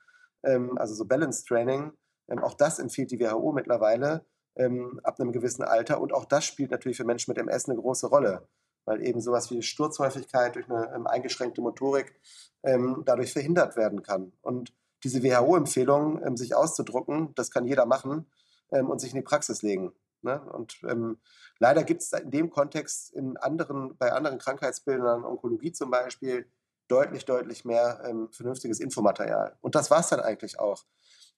ähm, 0.42 0.78
also 0.78 0.94
so 0.94 1.04
Balance 1.04 1.44
Training. 1.44 1.92
Ähm, 2.28 2.42
auch 2.42 2.54
das 2.54 2.78
empfiehlt 2.78 3.10
die 3.10 3.20
WHO 3.20 3.52
mittlerweile 3.52 4.24
ähm, 4.56 5.00
ab 5.02 5.20
einem 5.20 5.32
gewissen 5.32 5.62
Alter. 5.62 6.00
Und 6.00 6.12
auch 6.12 6.24
das 6.24 6.44
spielt 6.44 6.70
natürlich 6.70 6.96
für 6.96 7.04
Menschen 7.04 7.30
mit 7.30 7.38
MS 7.38 7.68
eine 7.68 7.78
große 7.78 8.06
Rolle, 8.06 8.48
weil 8.84 9.06
eben 9.06 9.20
sowas 9.20 9.50
wie 9.50 9.62
Sturzhäufigkeit 9.62 10.56
durch 10.56 10.70
eine 10.70 10.92
ähm, 10.94 11.06
eingeschränkte 11.06 11.60
Motorik 11.60 12.18
ähm, 12.62 13.02
dadurch 13.04 13.32
verhindert 13.32 13.76
werden 13.76 14.02
kann. 14.02 14.32
Und 14.42 14.72
diese 15.04 15.22
WHO-Empfehlung, 15.22 16.24
ähm, 16.24 16.36
sich 16.36 16.54
auszudrucken, 16.54 17.34
das 17.34 17.50
kann 17.50 17.66
jeder 17.66 17.86
machen 17.86 18.26
und 18.68 19.00
sich 19.00 19.12
in 19.12 19.18
die 19.18 19.22
Praxis 19.22 19.62
legen. 19.62 19.92
Ne? 20.26 20.42
Und 20.52 20.80
ähm, 20.82 21.18
leider 21.58 21.84
gibt 21.84 22.02
es 22.02 22.12
in 22.12 22.30
dem 22.30 22.50
Kontext 22.50 23.14
in 23.14 23.36
anderen, 23.36 23.96
bei 23.96 24.12
anderen 24.12 24.38
Krankheitsbildern, 24.38 25.24
Onkologie 25.24 25.72
zum 25.72 25.90
Beispiel, 25.90 26.50
deutlich, 26.88 27.24
deutlich 27.24 27.64
mehr 27.64 28.02
ähm, 28.04 28.28
vernünftiges 28.32 28.80
Infomaterial. 28.80 29.56
Und 29.60 29.74
das 29.74 29.90
war 29.90 30.00
es 30.00 30.08
dann 30.08 30.20
eigentlich 30.20 30.58
auch. 30.58 30.84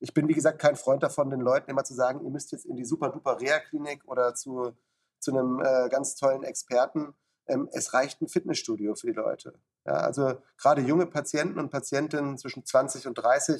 Ich 0.01 0.15
bin, 0.15 0.27
wie 0.29 0.35
gesagt, 0.35 0.59
kein 0.59 0.77
Freund 0.77 1.03
davon, 1.03 1.31
den 1.31 1.41
Leuten 1.41 1.71
immer 1.71 1.85
zu 1.85 1.95
sagen, 1.95 2.25
ihr 2.25 2.31
müsst 2.31 2.51
jetzt 2.53 2.65
in 2.65 2.77
die 2.77 2.85
super-duper 2.85 3.41
Reha-Klinik 3.41 4.03
oder 4.07 4.35
zu, 4.35 4.73
zu 5.19 5.33
einem 5.33 5.61
äh, 5.61 5.89
ganz 5.91 6.17
tollen 6.17 6.45
Experten. 6.45 7.15
Ähm, 7.47 7.69
es 7.73 7.93
reicht 7.93 8.23
ein 8.23 8.29
Fitnessstudio 8.29 8.95
für 8.95 9.09
die 9.09 9.13
Leute. 9.13 9.53
Ja, 9.85 9.95
also 9.95 10.35
gerade 10.57 10.81
junge 10.81 11.07
Patienten 11.07 11.59
und 11.59 11.71
Patientinnen 11.71 12.39
zwischen 12.39 12.65
20 12.65 13.07
und 13.07 13.15
30, 13.15 13.55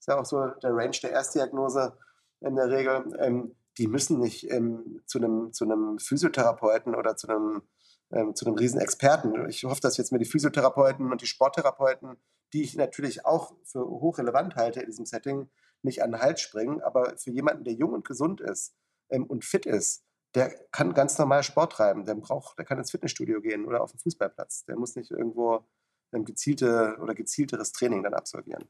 ist 0.00 0.08
ja 0.08 0.18
auch 0.18 0.24
so 0.24 0.46
der 0.46 0.74
Range 0.74 0.96
der 1.02 1.10
Erstdiagnose 1.10 1.96
in 2.40 2.56
der 2.56 2.70
Regel, 2.70 3.04
ähm, 3.18 3.54
die 3.80 3.88
müssen 3.88 4.20
nicht 4.20 4.50
ähm, 4.50 5.00
zu, 5.06 5.18
einem, 5.18 5.54
zu 5.54 5.64
einem 5.64 5.98
Physiotherapeuten 5.98 6.94
oder 6.94 7.16
zu 7.16 7.28
einem, 7.28 7.62
ähm, 8.12 8.34
zu 8.34 8.44
einem 8.44 8.56
Riesenexperten. 8.56 9.48
Ich 9.48 9.64
hoffe, 9.64 9.80
dass 9.80 9.96
jetzt 9.96 10.12
mir 10.12 10.18
die 10.18 10.26
Physiotherapeuten 10.26 11.10
und 11.10 11.22
die 11.22 11.26
Sporttherapeuten, 11.26 12.18
die 12.52 12.62
ich 12.62 12.76
natürlich 12.76 13.24
auch 13.24 13.54
für 13.64 13.80
hochrelevant 13.80 14.54
halte 14.54 14.80
in 14.80 14.86
diesem 14.86 15.06
Setting, 15.06 15.48
nicht 15.80 16.02
an 16.02 16.12
den 16.12 16.20
Hals 16.20 16.42
springen. 16.42 16.82
Aber 16.82 17.16
für 17.16 17.30
jemanden, 17.30 17.64
der 17.64 17.72
jung 17.72 17.94
und 17.94 18.06
gesund 18.06 18.42
ist 18.42 18.76
ähm, 19.08 19.24
und 19.24 19.46
fit 19.46 19.64
ist, 19.64 20.04
der 20.34 20.50
kann 20.72 20.92
ganz 20.92 21.16
normal 21.16 21.42
Sport 21.42 21.72
treiben. 21.72 22.04
Der 22.04 22.16
braucht, 22.16 22.58
der 22.58 22.66
kann 22.66 22.76
ins 22.76 22.90
Fitnessstudio 22.90 23.40
gehen 23.40 23.64
oder 23.64 23.82
auf 23.82 23.92
den 23.92 23.98
Fußballplatz. 24.00 24.66
Der 24.66 24.76
muss 24.76 24.94
nicht 24.94 25.10
irgendwo 25.10 25.64
ein 26.12 26.26
gezielte 26.26 26.98
oder 27.00 27.14
gezielteres 27.14 27.72
Training 27.72 28.02
dann 28.02 28.12
absolvieren. 28.12 28.68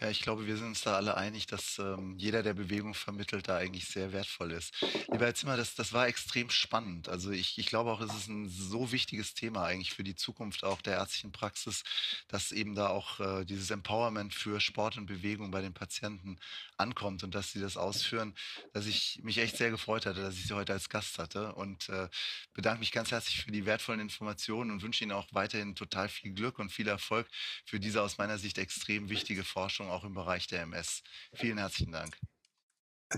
Ja, 0.00 0.10
ich 0.10 0.20
glaube, 0.20 0.46
wir 0.46 0.56
sind 0.56 0.66
uns 0.66 0.82
da 0.82 0.96
alle 0.96 1.16
einig, 1.16 1.46
dass 1.46 1.78
ähm, 1.78 2.14
jeder, 2.18 2.42
der 2.42 2.54
Bewegung 2.54 2.94
vermittelt, 2.94 3.48
da 3.48 3.56
eigentlich 3.56 3.86
sehr 3.86 4.12
wertvoll 4.12 4.52
ist. 4.52 4.72
Lieber 5.10 5.24
Herr 5.24 5.34
Zimmer, 5.34 5.56
das, 5.56 5.74
das 5.74 5.92
war 5.92 6.06
extrem 6.06 6.50
spannend. 6.50 7.08
Also 7.08 7.30
ich, 7.30 7.58
ich 7.58 7.66
glaube 7.66 7.90
auch, 7.90 8.00
es 8.00 8.14
ist 8.14 8.28
ein 8.28 8.48
so 8.48 8.92
wichtiges 8.92 9.34
Thema 9.34 9.64
eigentlich 9.64 9.92
für 9.94 10.04
die 10.04 10.14
Zukunft 10.14 10.62
auch 10.62 10.82
der 10.82 10.94
ärztlichen 10.98 11.32
Praxis, 11.32 11.82
dass 12.28 12.52
eben 12.52 12.74
da 12.74 12.88
auch 12.90 13.18
äh, 13.18 13.44
dieses 13.44 13.70
Empowerment 13.70 14.34
für 14.34 14.60
Sport 14.60 14.98
und 14.98 15.06
Bewegung 15.06 15.50
bei 15.50 15.62
den 15.62 15.74
Patienten 15.74 16.38
ankommt 16.76 17.24
und 17.24 17.34
dass 17.34 17.50
sie 17.50 17.60
das 17.60 17.76
ausführen, 17.76 18.34
dass 18.72 18.86
ich 18.86 19.18
mich 19.24 19.38
echt 19.38 19.56
sehr 19.56 19.70
gefreut 19.70 20.06
hatte, 20.06 20.20
dass 20.20 20.34
ich 20.34 20.46
Sie 20.46 20.54
heute 20.54 20.74
als 20.74 20.88
Gast 20.90 21.18
hatte 21.18 21.54
und 21.54 21.88
äh, 21.88 22.08
bedanke 22.52 22.80
mich 22.80 22.92
ganz 22.92 23.10
herzlich 23.10 23.42
für 23.42 23.50
die 23.50 23.66
wertvollen 23.66 24.00
Informationen 24.00 24.70
und 24.70 24.82
wünsche 24.82 25.02
Ihnen 25.02 25.12
auch 25.12 25.26
weiterhin 25.32 25.74
total 25.74 26.08
viel 26.08 26.32
Glück 26.34 26.58
und 26.60 26.70
viel 26.70 26.86
Erfolg 26.86 27.26
für 27.64 27.80
diese 27.80 28.02
aus 28.02 28.18
meiner 28.18 28.38
Sicht 28.38 28.58
extrem 28.58 29.08
wichtige 29.08 29.42
Forschung 29.42 29.77
Forschung 29.78 29.90
auch 29.92 30.02
im 30.02 30.14
Bereich 30.14 30.48
der 30.48 30.62
MS. 30.62 31.02
Vielen 31.34 31.58
herzlichen 31.58 31.92
Dank. 31.92 32.18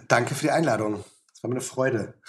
Danke 0.09 0.35
für 0.35 0.43
die 0.43 0.51
Einladung. 0.51 1.03
Es 1.33 1.43
war 1.43 1.49
mir 1.49 1.55
eine 1.55 1.65
Freude. 1.65 2.21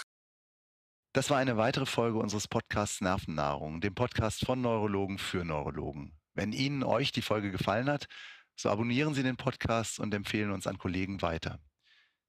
Das 1.11 1.29
war 1.29 1.37
eine 1.37 1.57
weitere 1.57 1.85
Folge 1.85 2.17
unseres 2.17 2.47
Podcasts 2.47 3.01
Nervennahrung, 3.01 3.81
dem 3.81 3.93
Podcast 3.93 4.45
von 4.45 4.61
Neurologen 4.61 5.17
für 5.17 5.43
Neurologen. 5.43 6.17
Wenn 6.33 6.53
Ihnen 6.53 6.83
euch 6.83 7.11
die 7.11 7.21
Folge 7.21 7.51
gefallen 7.51 7.89
hat, 7.89 8.07
so 8.55 8.69
abonnieren 8.69 9.13
Sie 9.13 9.23
den 9.23 9.35
Podcast 9.35 9.99
und 9.99 10.13
empfehlen 10.13 10.51
uns 10.51 10.65
an 10.65 10.77
Kollegen 10.77 11.21
weiter. 11.21 11.59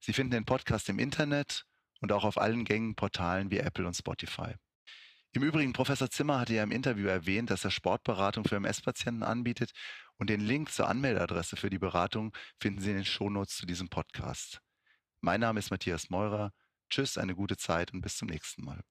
Sie 0.01 0.11
finden 0.11 0.31
den 0.31 0.45
Podcast 0.45 0.89
im 0.89 0.99
Internet 0.99 1.65
und 2.01 2.11
auch 2.11 2.25
auf 2.25 2.37
allen 2.37 2.65
gängigen 2.65 2.95
Portalen 2.95 3.49
wie 3.49 3.59
Apple 3.59 3.87
und 3.87 3.95
Spotify. 3.95 4.55
Im 5.35 5.41
Übrigen, 5.41 5.73
Professor 5.73 6.11
Zimmer 6.11 6.39
hatte 6.39 6.53
ja 6.53 6.61
im 6.61 6.71
Interview 6.71 7.07
erwähnt, 7.07 7.49
dass 7.49 7.65
er 7.65 7.71
Sportberatung 7.71 8.45
für 8.45 8.57
MS-Patienten 8.57 9.23
anbietet 9.23 9.71
und 10.17 10.29
den 10.29 10.41
Link 10.41 10.71
zur 10.71 10.87
Anmeldeadresse 10.87 11.55
für 11.55 11.71
die 11.71 11.79
Beratung 11.79 12.37
finden 12.59 12.81
Sie 12.81 12.91
in 12.91 12.97
den 12.97 13.05
Shownotes 13.05 13.57
zu 13.57 13.65
diesem 13.65 13.89
Podcast. 13.89 14.61
Mein 15.21 15.39
Name 15.39 15.57
ist 15.57 15.71
Matthias 15.71 16.11
Meurer. 16.11 16.51
Tschüss, 16.91 17.17
eine 17.17 17.33
gute 17.33 17.57
Zeit 17.57 17.93
und 17.93 18.01
bis 18.01 18.17
zum 18.17 18.27
nächsten 18.27 18.63
Mal. 18.63 18.83